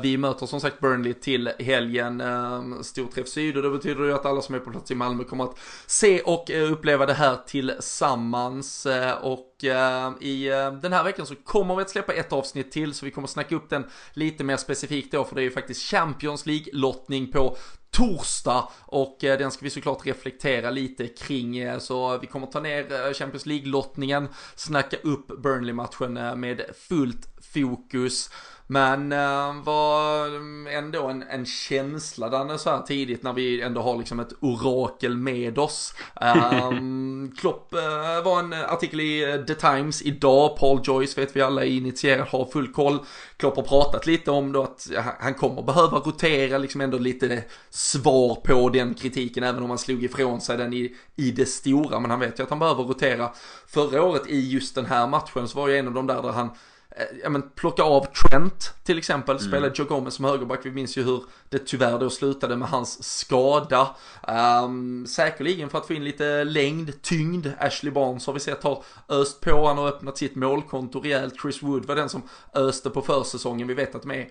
[0.02, 2.22] vi möter som sagt Burnley till helgen.
[2.22, 5.24] Uh, Storträff Syd och det betyder ju att alla som är på plats i Malmö
[5.24, 8.88] kommer att se och uppleva det här tillsammans.
[9.22, 12.94] Och Eh, i eh, den här veckan så kommer vi att släppa ett avsnitt till
[12.94, 15.52] så vi kommer att snacka upp den lite mer specifikt då för det är ju
[15.52, 17.58] faktiskt Champions League-lottning på
[17.92, 21.80] torsdag och eh, den ska vi såklart reflektera lite kring.
[21.80, 28.30] Så vi kommer ta ner Champions League-lottningen, snacka upp Burnley-matchen med fullt fokus.
[28.68, 30.28] Men äh, var
[30.70, 35.18] ändå en, en känsla där så här tidigt när vi ändå har liksom ett orakel
[35.18, 35.94] med oss.
[36.22, 41.64] Ähm, Klopp äh, var en artikel i The Times idag, Paul Joyce vet vi alla
[41.64, 43.00] är initierad, har full koll.
[43.38, 44.88] Klopp har pratat lite om då att
[45.20, 50.04] han kommer behöva rotera liksom ändå lite svar på den kritiken även om han slog
[50.04, 52.00] ifrån sig den i, i det stora.
[52.00, 53.32] Men han vet ju att han behöver rotera.
[53.68, 56.32] Förra året i just den här matchen så var ju en av de där där
[56.32, 56.83] han Eh,
[57.24, 59.48] ja men plocka av Trent till exempel, mm.
[59.48, 60.60] spela Joe Gomez som högerback.
[60.64, 63.96] Vi minns ju hur det tyvärr då slutade med hans skada.
[64.64, 67.48] Um, säkerligen för att få in lite längd, tyngd.
[67.60, 71.42] Ashley Barnes har vi sett har öst på, han har öppnat sitt målkonto rejält.
[71.42, 72.22] Chris Wood var den som
[72.54, 73.68] öste på försäsongen.
[73.68, 74.30] Vi vet att de är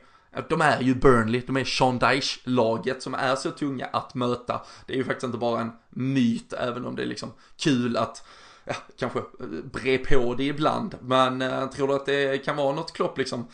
[0.48, 4.60] de är ju Burnley, de är Sean Dyche-laget som är så tunga att möta.
[4.86, 8.24] Det är ju faktiskt inte bara en myt, även om det är liksom kul att
[8.64, 10.94] ja, kanske eh, bre på det ibland.
[11.00, 13.46] Men eh, tror du att det kan vara något Klopp liksom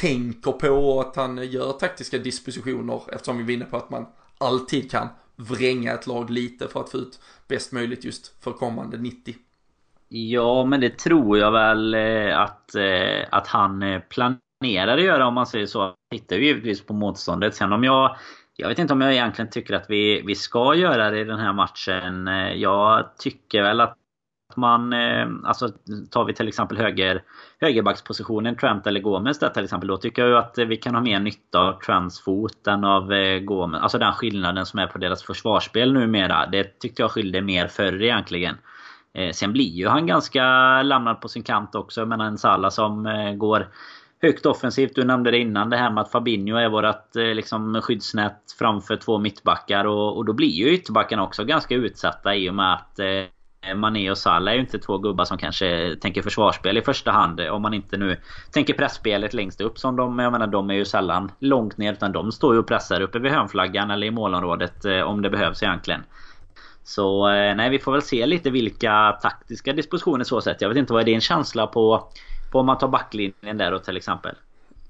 [0.00, 4.06] tänker på att han gör taktiska dispositioner eftersom vi vinner på att man
[4.38, 8.98] alltid kan vränga ett lag lite för att få ut bäst möjligt just för kommande
[8.98, 9.34] 90.
[10.08, 15.34] Ja, men det tror jag väl eh, att, eh, att han planerar att göra om
[15.34, 15.94] man säger så.
[16.10, 17.54] Tittar ju givetvis på motståndet.
[17.54, 18.16] Sen om jag
[18.58, 21.38] jag vet inte om jag egentligen tycker att vi, vi ska göra det i den
[21.38, 22.26] här matchen.
[22.60, 23.96] Jag tycker väl att
[24.56, 25.68] man, eh, alltså
[26.10, 27.22] tar vi till exempel höger,
[27.60, 29.88] högerbackspositionen, Trent eller Gomes där till exempel.
[29.88, 33.12] Då tycker jag ju att vi kan ha mer nytta av Trents fot än av
[33.12, 33.82] eh, Gomes.
[33.82, 36.46] Alltså den skillnaden som är på deras försvarsspel numera.
[36.46, 38.56] Det tyckte jag skilde mer förr egentligen.
[39.14, 40.42] Eh, sen blir ju han ganska
[40.82, 42.00] lämnad på sin kant också.
[42.00, 43.68] Jag menar en Salah som går
[44.22, 44.94] högt offensivt.
[44.94, 49.18] Du nämnde det innan det här med att Fabinho är vårt liksom, skyddsnät framför två
[49.18, 49.84] mittbackar.
[49.84, 53.35] Och, och då blir ju ytterbackarna också ganska utsatta i och med att Eh,
[53.68, 57.10] Eh, Mané och Salah är ju inte två gubbar som kanske tänker försvarsspel i första
[57.10, 57.40] hand.
[57.40, 58.16] Eh, om man inte nu
[58.50, 62.12] tänker pressspelet längst upp som de, jag menar de är ju sällan långt ner utan
[62.12, 65.62] de står ju och pressar uppe vid hörnflaggan eller i målområdet eh, om det behövs
[65.62, 66.02] egentligen.
[66.84, 70.60] Så nej, vi får väl se lite vilka taktiska dispositioner så sett.
[70.60, 72.08] Jag vet inte vad är din känsla på,
[72.52, 74.34] på om man tar backlinjen där då till exempel?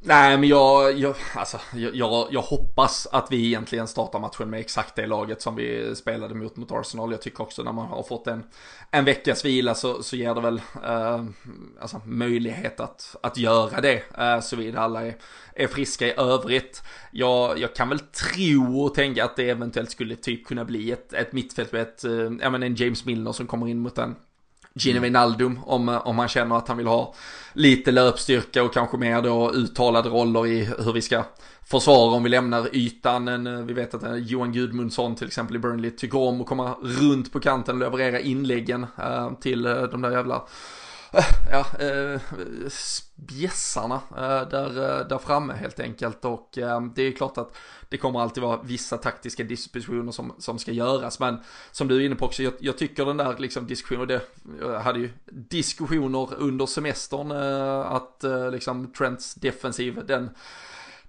[0.08, 4.94] Nej men jag, jag, alltså, jag, jag, hoppas att vi egentligen startar matchen med exakt
[4.94, 7.10] det laget som vi spelade mot mot Arsenal.
[7.10, 8.44] Jag tycker också när man har fått en,
[8.90, 11.24] en veckas vila så, så ger det väl eh,
[11.80, 14.02] alltså, möjlighet att, att göra det.
[14.18, 15.16] Eh, såvida alla är,
[15.54, 16.82] är friska i övrigt.
[17.10, 21.12] Jag, jag kan väl tro och tänka att det eventuellt skulle typ kunna bli ett,
[21.12, 24.16] ett mittfält med ett, eh, en James Milner som kommer in mot en
[24.78, 27.14] Gino Wijnaldum om, om han känner att han vill ha
[27.52, 31.24] lite löpstyrka och kanske mer då uttalade roller i hur vi ska
[31.64, 33.28] försvara om vi lämnar ytan.
[33.28, 37.32] En, vi vet att Johan Gudmundsson till exempel i Burnley tycker om att komma runt
[37.32, 38.86] på kanten och leverera inläggen
[39.40, 40.42] till de där jävla
[41.12, 42.20] Eh, ja, eh,
[43.14, 46.24] bjässarna eh, där, eh, där framme helt enkelt.
[46.24, 47.56] Och eh, det är klart att
[47.88, 51.20] det kommer alltid vara vissa taktiska dispositioner som, som ska göras.
[51.20, 51.38] Men
[51.72, 54.20] som du är inne på också, jag, jag tycker den där liksom diskussionen, det,
[54.60, 60.30] jag hade ju diskussioner under semestern eh, att liksom Trents defensiv, den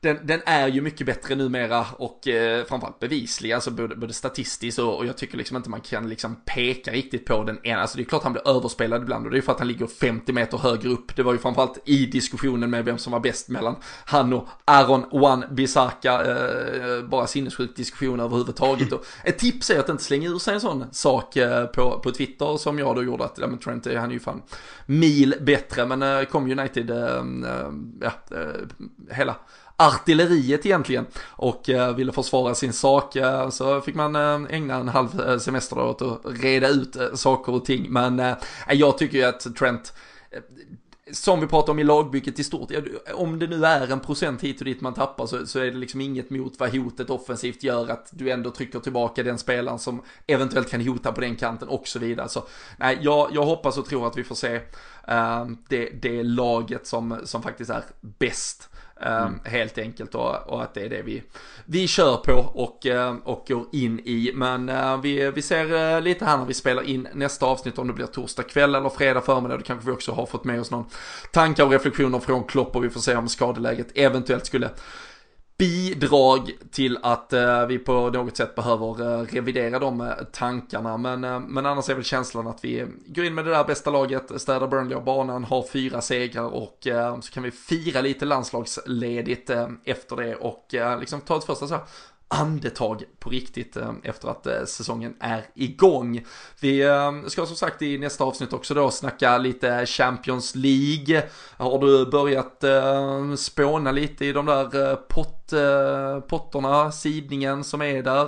[0.02, 4.80] den, den är ju mycket bättre numera och eh, framförallt bevislig, alltså både, både statistiskt
[4.80, 7.98] och, och jag tycker liksom inte man kan liksom peka riktigt på den ena, alltså
[7.98, 10.34] det är klart han blir överspelad ibland och det är för att han ligger 50
[10.34, 11.16] meter högre upp.
[11.16, 13.76] Det var ju framförallt i diskussionen med vem som var bäst mellan
[14.06, 18.92] han och Aaron Wan Bissaka, eh, bara sinnessjuk diskussion överhuvudtaget.
[18.92, 22.12] Och ett tips är att inte slänga ur sig en sån sak eh, på, på
[22.12, 24.42] Twitter som jag då gjorde att, ja men Trent, han är ju fan
[24.86, 27.72] mil bättre, men eh, kom United, eh, eh,
[28.02, 29.36] ja, eh, hela
[29.78, 34.88] artilleriet egentligen och eh, ville försvara sin sak eh, så fick man eh, ägna en
[34.88, 37.86] halv semester åt att reda ut saker och ting.
[37.90, 38.36] Men
[38.70, 39.94] jag tycker ju att Trent
[41.12, 42.72] som vi pratar om i lagbygget i stort,
[43.14, 45.78] om det nu är en procent hit och dit man tappar så, så, är det
[45.78, 50.02] liksom inget mot vad hotet offensivt gör att du ändå trycker tillbaka den spelaren som
[50.28, 52.30] eventuellt kan hota på den kanten och så vidare.
[52.30, 52.44] Så
[52.78, 57.20] nej, jag, jag hoppas och tror att vi får se uh, det, det laget som,
[57.24, 58.70] som faktiskt är bäst.
[59.02, 59.24] Mm.
[59.24, 61.24] Ehm, helt enkelt och, och, att det är det vi,
[61.66, 64.32] vi kör på och, eh, och går in i.
[64.36, 67.88] Men uh, vi, vi ser uh, lite här när vi spelar in nästa avsnitt om
[67.88, 69.58] det blir torsdag kväll eller fredag förmiddag.
[69.58, 70.86] Då kanske vi också har fått med oss någon
[71.32, 74.70] tankar och reflektioner från Klopp och vi får se om skadeläget eventuellt skulle
[75.58, 80.98] bidrag till att eh, vi på något sätt behöver eh, revidera de eh, tankarna.
[80.98, 83.90] Men, eh, men annars är väl känslan att vi går in med det där bästa
[83.90, 88.26] laget, städar Burnley av banan, har fyra segrar och eh, så kan vi fira lite
[88.26, 90.66] landslagsledigt eh, efter det och
[91.00, 91.84] liksom ta ett första så här
[92.30, 96.26] andetag på riktigt efter att säsongen är igång.
[96.60, 96.84] Vi
[97.28, 101.24] ska som sagt i nästa avsnitt också då snacka lite Champions League.
[101.58, 102.64] Har du börjat
[103.40, 104.96] spåna lite i de där
[105.50, 108.28] pott, potterna, sidningen som är där?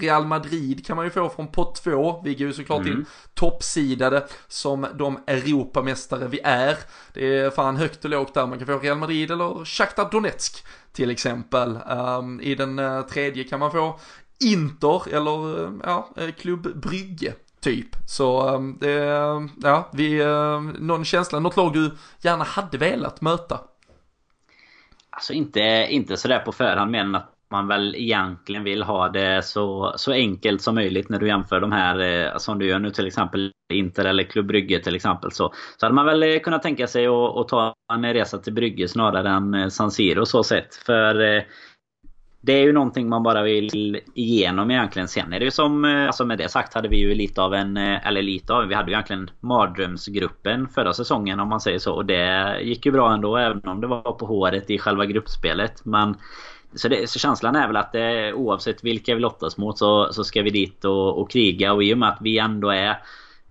[0.00, 2.20] Real Madrid kan man ju få från pott 2.
[2.24, 2.92] Vi går ju såklart mm.
[2.92, 6.76] in toppsidade som de Europamästare vi är.
[7.12, 8.46] Det är fan högt och lågt där.
[8.46, 11.78] Man kan få Real Madrid eller Shakhtar Donetsk till exempel.
[11.90, 13.98] Um, I den uh, tredje kan man få
[14.44, 17.88] Inter eller uh, ja, eh, Klubb Brygge typ.
[18.06, 18.92] Så det,
[19.62, 20.24] ja, vi,
[20.78, 23.60] någon känsla, något lag du gärna hade velat möta?
[25.16, 29.94] Alltså inte, inte sådär på förhand men att man väl egentligen vill ha det så,
[29.96, 32.90] så enkelt som möjligt när du jämför de här eh, alltså, som du gör nu
[32.90, 35.32] till exempel Inter eller Klubb Brygge till exempel.
[35.32, 38.52] Så, så hade man väl eh, kunnat tänka sig att, att ta en resa till
[38.52, 40.74] Brygge snarare än eh, San Siro så sett.
[40.74, 41.42] För eh,
[42.46, 45.08] det är ju någonting man bara vill igenom egentligen.
[45.08, 47.54] Sen är det ju som, eh, alltså med det sagt hade vi ju lite av
[47.54, 51.78] en, eh, eller lite av, vi hade ju egentligen mardrömsgruppen förra säsongen om man säger
[51.78, 51.94] så.
[51.94, 55.84] Och det gick ju bra ändå även om det var på håret i själva gruppspelet.
[55.84, 56.16] Men
[56.74, 60.24] så, det, så känslan är väl att det, oavsett vilka vi lottas mot så, så
[60.24, 61.72] ska vi dit och, och kriga.
[61.72, 62.96] Och i och med att vi ändå är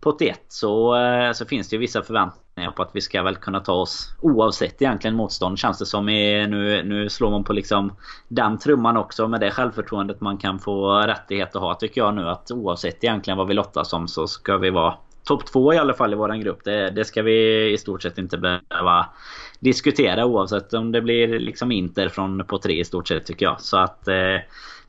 [0.05, 3.35] på ett så, eh, så finns det ju vissa förväntningar på att vi ska väl
[3.35, 6.09] kunna ta oss oavsett egentligen motstånd känns det som.
[6.09, 7.95] Är, nu, nu slår man på liksom
[8.27, 12.29] den trumman också med det självförtroendet man kan få rättighet att ha tycker jag nu
[12.29, 15.93] att oavsett egentligen vad vi lottas om så ska vi vara topp två i alla
[15.93, 16.63] fall i våran grupp.
[16.63, 19.05] Det, det ska vi i stort sett inte behöva
[19.59, 23.61] diskutera oavsett om det blir liksom Inter från på tre i stort sett tycker jag.
[23.61, 24.37] Så att eh,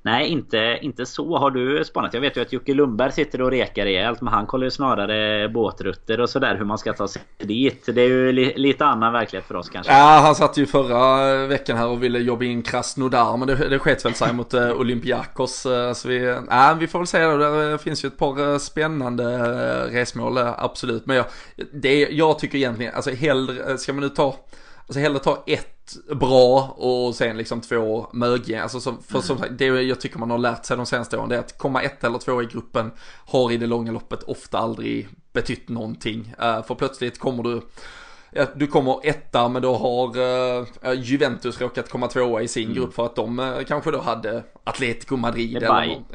[0.07, 2.15] Nej, inte, inte så har du spanat.
[2.15, 4.21] Jag vet ju att Jocke Lundberg sitter och rekar rejält.
[4.21, 6.57] Men han kollar ju snarare båtrutter och sådär.
[6.57, 7.89] Hur man ska ta sig dit.
[7.95, 9.93] Det är ju li, lite annan verklighet för oss kanske.
[9.93, 13.37] Ja, han satt ju förra veckan här och ville jobba in Krasnodar.
[13.37, 15.67] Men det, det sket väl sig mot eh, Olympiakos.
[15.67, 17.71] Eh, så vi, ja, vi får väl se det.
[17.71, 19.25] Det finns ju ett par eh, spännande
[19.91, 20.39] resmål.
[20.39, 21.07] absolut.
[21.07, 21.27] Men jag,
[21.73, 24.37] det, jag tycker egentligen, alltså hellre, ska man nu ta
[24.89, 28.63] Alltså hellre ta ett bra och sen liksom två mögiga.
[28.63, 31.29] Alltså så, för som sagt, det jag tycker man har lärt sig de senaste åren
[31.29, 32.91] det är att komma ett eller två i gruppen
[33.27, 36.35] har i det långa loppet ofta aldrig betytt någonting.
[36.43, 37.63] Uh, för plötsligt kommer du
[38.55, 42.75] du kommer etta men då har uh, Juventus råkat komma tvåa i sin mm.
[42.77, 45.69] grupp för att de uh, kanske då hade Atletico Madrid eller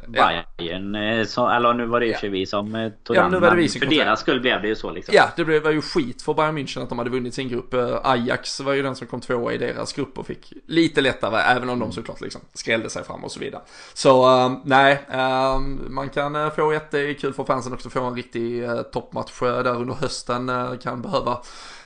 [0.07, 1.19] Bayern, ja.
[1.19, 3.27] Eh, så, eller nu var det ju vi som eh, tog ja.
[3.27, 5.15] Nu var det vi som för deras skull blev det ju så liksom.
[5.15, 7.73] Ja, det blev, var ju skit för Bayern München att de hade vunnit sin grupp.
[8.03, 11.69] Ajax var ju den som kom tvåa i deras grupp och fick lite lättare, även
[11.69, 13.61] om de såklart liksom skrällde sig fram och så vidare.
[13.93, 18.03] Så uh, nej, uh, man kan få ett, det är kul för fansen också, få
[18.03, 20.51] en riktig toppmatch där under hösten.
[20.83, 21.41] kan behöva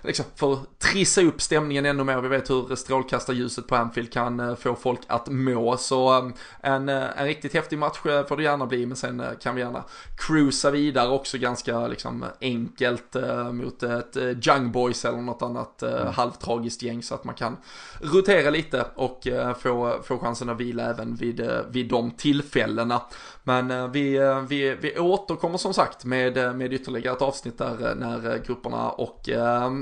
[0.06, 2.22] liksom, för att trissa upp stämningen ännu mer.
[2.22, 5.78] Vi vet hur strålkastarljuset på Anfield kan få folk att må.
[5.78, 6.34] Så um,
[6.66, 8.86] en, uh, en riktigt häftig match uh, får det gärna bli.
[8.86, 9.84] Men sen kan vi gärna
[10.18, 13.16] cruisa vidare också ganska liksom, enkelt
[13.52, 16.14] mot ett Young Boys eller något annat mm.
[16.14, 17.04] halvtragiskt gäng.
[17.04, 17.58] Så att man kan
[18.02, 19.28] rotera lite och
[19.60, 23.02] få, få chansen att vila även vid, vid de tillfällena.
[23.44, 28.90] Men vi, vi, vi återkommer som sagt med, med ytterligare ett avsnitt där när grupperna
[28.90, 29.22] och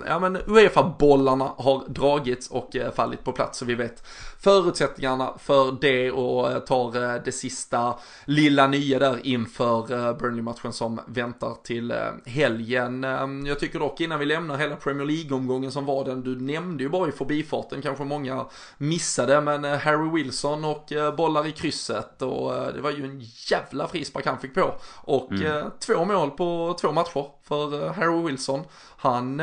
[0.06, 4.04] ja men Uefa-bollarna har dragits och fallit på plats så vi vet
[4.40, 7.96] förutsättningarna för det och tar det sista
[8.26, 11.94] lilla nya där inför Burnley-matchen som väntar till
[12.26, 13.04] helgen.
[13.46, 16.90] Jag tycker dock innan vi lämnar hela Premier League-omgången som var den du nämnde ju
[16.90, 18.46] bara i förbifarten kanske många
[18.78, 24.26] missade men Harry Wilson och bollar i krysset och det var ju en jävla frispark
[24.26, 25.70] han fick på och mm.
[25.80, 28.62] två mål på två matcher för Harry Wilson.
[28.98, 29.42] Han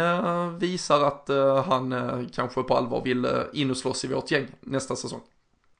[0.58, 1.30] visar att
[1.66, 5.20] han kanske på allvar vill in och slåss i vårt gäng nästa säsong.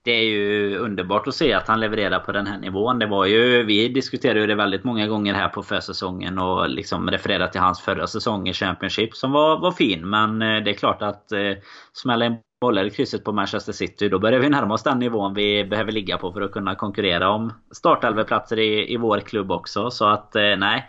[0.04, 2.98] Det är ju underbart att se att han levererar på den här nivån.
[2.98, 7.10] Det var ju, vi diskuterade ju det väldigt många gånger här på försäsongen och liksom
[7.10, 10.10] refererade till hans förra säsong i Championship som var, var fin.
[10.10, 11.52] Men eh, det är klart att eh,
[11.92, 14.08] smälla en bollar i krysset på Manchester City.
[14.08, 17.30] Då börjar vi närma oss den nivån vi behöver ligga på för att kunna konkurrera
[17.30, 19.90] om startelveplatser i, i vår klubb också.
[19.90, 20.88] Så att eh, nej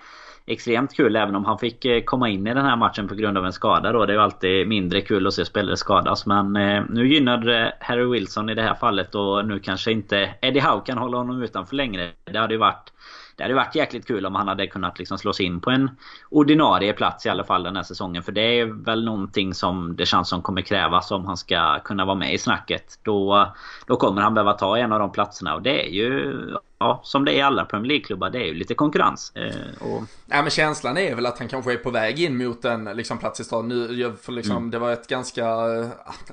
[0.51, 3.37] extremt kul även om han fick eh, komma in i den här matchen på grund
[3.37, 4.05] av en skada då.
[4.05, 6.25] Det är ju alltid mindre kul att se spelare skadas.
[6.25, 10.29] Men eh, nu gynnade eh, Harry Wilson i det här fallet och nu kanske inte
[10.41, 12.11] Eddie Howe kan hålla honom utanför längre.
[12.23, 12.91] Det hade ju varit
[13.35, 15.89] det hade varit jäkligt kul om han hade kunnat liksom slå sig in på en
[16.29, 18.23] ordinarie plats i alla fall den här säsongen.
[18.23, 22.05] För det är väl någonting som det känns som kommer krävas om han ska kunna
[22.05, 22.99] vara med i snacket.
[23.03, 23.47] Då,
[23.87, 26.33] då kommer han behöva ta en av de platserna och det är ju
[26.81, 29.31] ja, som det är i alla Premier League-klubbar, det är ju lite konkurrens.
[29.35, 30.03] Eh, och...
[30.25, 33.17] Ja, men känslan är väl att han kanske är på väg in mot en liksom,
[33.17, 33.67] plats i staden.
[33.67, 34.71] Nu, för liksom, mm.
[34.71, 35.87] Det var ett ganska eh,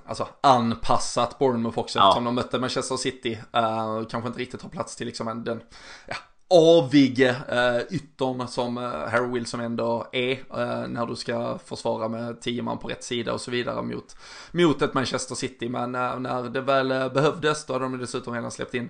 [0.07, 2.29] alltså, anpassat Bournemouth också eftersom ja.
[2.29, 3.39] de mötte Manchester City.
[3.57, 5.61] Uh, kanske inte riktigt har plats till liksom, en, den
[6.07, 6.17] ja,
[6.51, 12.41] avige uh, yttern som uh, Harry Wilson ändå är uh, när du ska försvara med
[12.41, 14.17] tio man på rätt sida och så vidare mot,
[14.51, 15.69] mot ett Manchester City.
[15.69, 18.89] Men uh, när det väl behövdes då hade de dessutom redan släppt in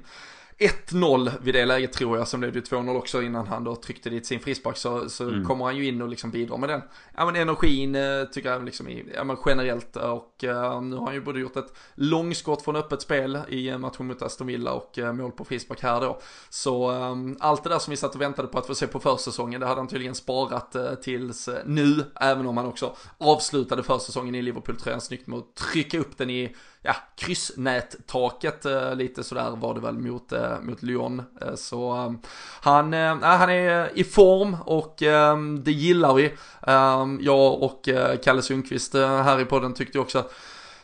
[0.58, 4.10] 1-0 vid det läget tror jag, sen blev det 2-0 också innan han då tryckte
[4.10, 5.44] dit sin frispark så, så mm.
[5.44, 6.82] kommer han ju in och liksom bidrar med den.
[7.16, 11.04] Ja men energin eh, tycker jag liksom i, ja men generellt och uh, nu har
[11.04, 14.98] han ju både gjort ett långskott från öppet spel i matchen mot Aston Villa och
[14.98, 16.20] uh, mål på frispark här då.
[16.48, 19.00] Så um, allt det där som vi satt och väntade på att få se på
[19.00, 24.34] försäsongen det hade han tydligen sparat uh, tills nu, även om han också avslutade försäsongen
[24.34, 26.54] i Liverpool-tröjan snyggt med att trycka upp den i
[26.88, 31.22] ja, kryssnättaket eh, lite sådär var det väl mot, eh, mot Lyon.
[31.40, 32.18] Eh, så ehm,
[32.60, 36.34] han, han är i form och ehm, det gillar vi.
[36.66, 37.88] Ehm, jag och
[38.24, 40.24] Kalle Sundqvist här i podden tyckte också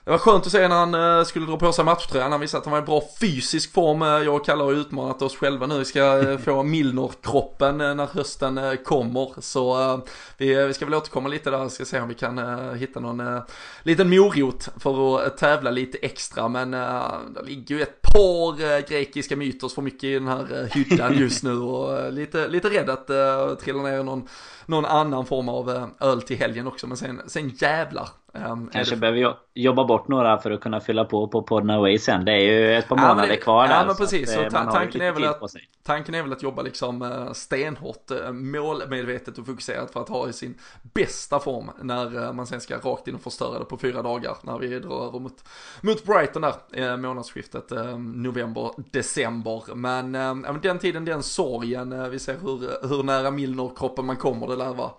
[0.04, 2.32] det var skönt att se när han uh, skulle dra på sig matchtröjan.
[2.32, 4.02] Han visade att han var i bra fysisk form.
[4.02, 5.78] Uh, jag och Kalle har utmanat oss själva nu.
[5.78, 9.40] Vi ska uh, få Milner-kroppen när hösten kommer.
[9.40, 10.00] Så
[10.36, 11.68] vi, vi ska väl återkomma lite där.
[11.68, 12.38] Ska se om vi kan
[12.76, 13.40] hitta någon
[13.82, 16.48] liten morot för att tävla lite extra.
[16.48, 21.42] Men det ligger ju ett par grekiska myter för mycket i den här hyddan just
[21.42, 21.58] nu.
[21.58, 23.06] Och lite, lite rädd att
[23.60, 24.28] trilla ner någon,
[24.66, 26.86] någon annan form av öl till helgen också.
[26.86, 29.00] Men sen, sen jävlar Um, Kanske det...
[29.00, 32.24] behöver jag jobba bort några för att kunna fylla på på Podden Away sen.
[32.24, 33.74] Det är ju ett par ja, månader det, kvar där.
[33.74, 34.32] Ja men precis.
[34.32, 35.42] Så, så ta tanken, är väl att,
[35.82, 40.28] tanken är väl att jobba liksom uh, stenhårt, uh, målmedvetet och fokuserat för att ha
[40.28, 44.02] i sin bästa form när man sen ska rakt in och förstöra det på fyra
[44.02, 45.44] dagar när vi drar över mot,
[45.80, 49.74] mot Brighton där månadsskiftet november-december.
[49.74, 50.12] Men
[50.62, 54.46] den tiden, den sorgen, vi ser hur, hur nära Milner-kroppen man kommer.
[54.46, 54.90] Det lär vara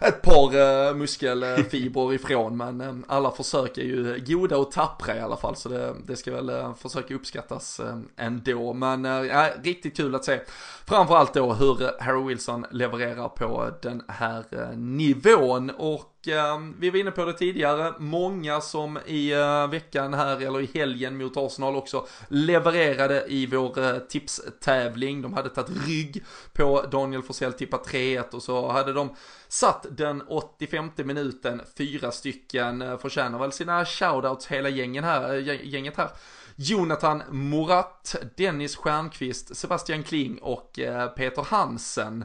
[0.00, 5.16] ett par eh, uh, muskelfibrer ifrån men eh, alla försök är ju goda och tappra
[5.16, 7.80] i alla fall så det, det ska väl eh, försöka uppskattas
[8.16, 8.72] ändå.
[8.72, 10.40] Men ja, riktigt kul att se
[10.88, 16.98] framförallt då hur Harry Wilson levererar på den här eh, nivån och ehm, vi var
[16.98, 21.76] inne på det tidigare, många som i eh, veckan här eller i helgen mot Arsenal
[21.76, 25.22] också levererade i vår eh, tipstävling.
[25.22, 29.14] De hade tagit rygg på Daniel Forsell tippat 3-1 och så hade de
[29.48, 35.34] satt den 85 minuten, fyra stycken, eh, förtjänar väl sina shoutouts hela gängen här,
[35.64, 36.08] gänget här.
[36.56, 42.24] Jonathan Morat, Dennis Stjernqvist, Sebastian Kling och eh, Peter Hansen.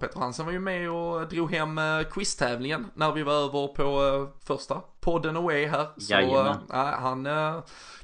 [0.00, 1.80] Peter Hansen var ju med och drog hem
[2.10, 5.86] quiztävlingen när vi var över på första podden away här.
[5.96, 6.56] Så Jajamän.
[6.68, 7.26] han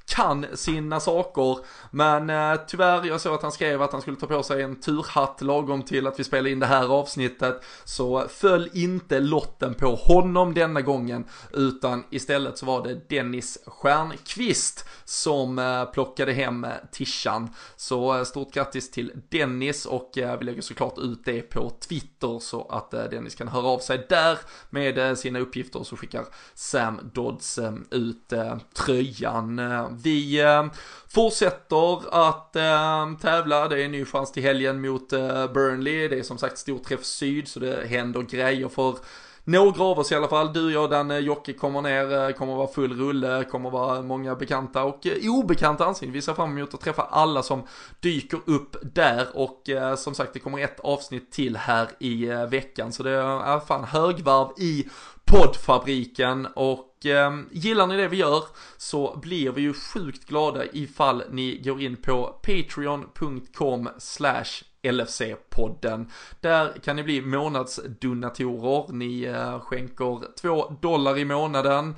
[0.08, 1.58] kan sina saker.
[1.90, 4.80] Men eh, tyvärr, jag såg att han skrev att han skulle ta på sig en
[4.80, 7.64] turhatt lagom till att vi spelade in det här avsnittet.
[7.84, 14.88] Så föll inte lotten på honom denna gången, utan istället så var det Dennis Stjernqvist
[15.04, 17.50] som eh, plockade hem eh, tishan.
[17.76, 22.38] Så eh, stort grattis till Dennis och eh, vi lägger såklart ut det på Twitter
[22.38, 24.38] så att eh, Dennis kan höra av sig där
[24.70, 28.32] med eh, sina uppgifter så skickar Sam Dodds eh, ut
[28.74, 29.60] tröjan
[30.02, 30.66] vi eh,
[31.08, 31.98] fortsätter
[32.30, 33.68] att eh, tävla.
[33.68, 36.08] Det är en ny chans till helgen mot eh, Burnley.
[36.08, 38.96] Det är som sagt storträff syd så det händer grejer för
[39.44, 42.98] några av oss i alla fall, du, jag, Danne, Jocke kommer ner, kommer vara full
[42.98, 46.12] rulle, kommer vara många bekanta och obekanta ansikten.
[46.12, 47.62] Vi ser fram emot att träffa alla som
[48.00, 49.62] dyker upp där och
[49.96, 54.48] som sagt det kommer ett avsnitt till här i veckan så det är fan högvarv
[54.58, 54.88] i
[55.24, 58.44] poddfabriken och eh, gillar ni det vi gör
[58.76, 66.10] så blir vi ju sjukt glada ifall ni går in på patreon.com slash LFC-podden.
[66.40, 68.92] Där kan ni bli månadsdonatorer.
[68.92, 71.94] Ni eh, skänker 2 dollar i månaden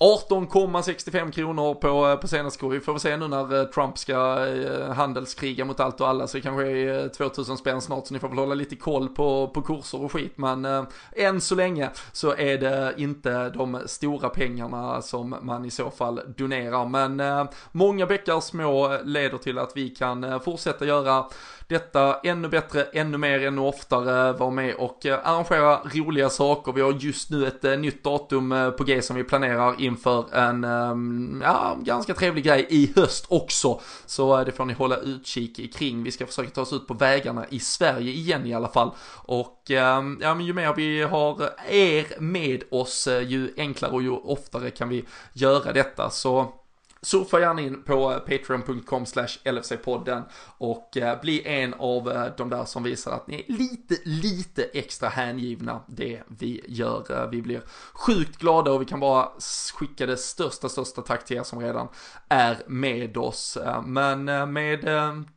[0.00, 2.72] 18,65 kronor på, eh, på senaste kurs.
[2.72, 6.26] Vi får väl se nu när eh, Trump ska eh, handelskriga mot allt och alla
[6.26, 9.48] så det kanske är 2000 spänn snart så ni får väl hålla lite koll på,
[9.48, 10.84] på kurser och skit men eh,
[11.16, 16.20] än så länge så är det inte de stora pengarna som man i så fall
[16.36, 21.24] donerar men eh, många bäckar små leder till att vi kan fortsätta göra
[21.66, 26.72] detta ännu bättre, ännu mer, ännu oftare, vara med och arrangera roliga saker.
[26.72, 31.42] Vi har just nu ett nytt datum på G som vi planerar inför en um,
[31.44, 33.80] ja, ganska trevlig grej i höst också.
[34.06, 36.02] Så eh, det får ni hålla utkik kring.
[36.02, 38.90] Vi ska försöka ta oss ut på vägarna i Sverige igen i alla fall.
[39.14, 44.02] Och um, ja, men ju mer vi har er med oss, eh, ju enklare och
[44.02, 46.10] ju oftare kan vi göra detta.
[46.10, 46.59] Så
[47.02, 49.04] Surfa gärna in på eh, patreon.com
[49.44, 50.22] LFC-podden
[50.58, 54.64] och eh, bli en av eh, de där som visar att ni är lite, lite
[54.64, 57.28] extra hängivna det vi gör.
[57.30, 59.28] Vi blir sjukt glada och vi kan bara
[59.74, 61.88] skicka det största, största tack till er som redan
[62.28, 63.58] är med oss.
[63.84, 64.84] Men med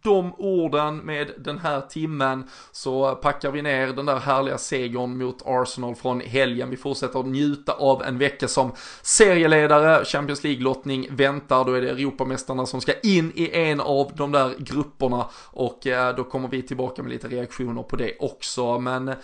[0.01, 5.41] de orden, med den här timmen så packar vi ner den där härliga segern mot
[5.45, 6.69] Arsenal från helgen.
[6.69, 11.63] Vi fortsätter att njuta av en vecka som serieledare, Champions League-lottning väntar där.
[11.65, 16.15] då är det Europamästarna som ska in i en av de där grupperna och eh,
[16.15, 18.79] då kommer vi tillbaka med lite reaktioner på det också.
[18.79, 19.15] Men eh,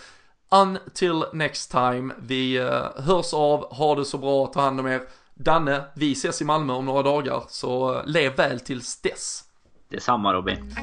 [0.50, 5.02] until next time, vi eh, hörs av, ha det så bra, ta hand om er.
[5.34, 9.44] Danne, vi ses i Malmö om några dagar, så lev väl tills dess.
[9.90, 10.74] Detsamma Robin.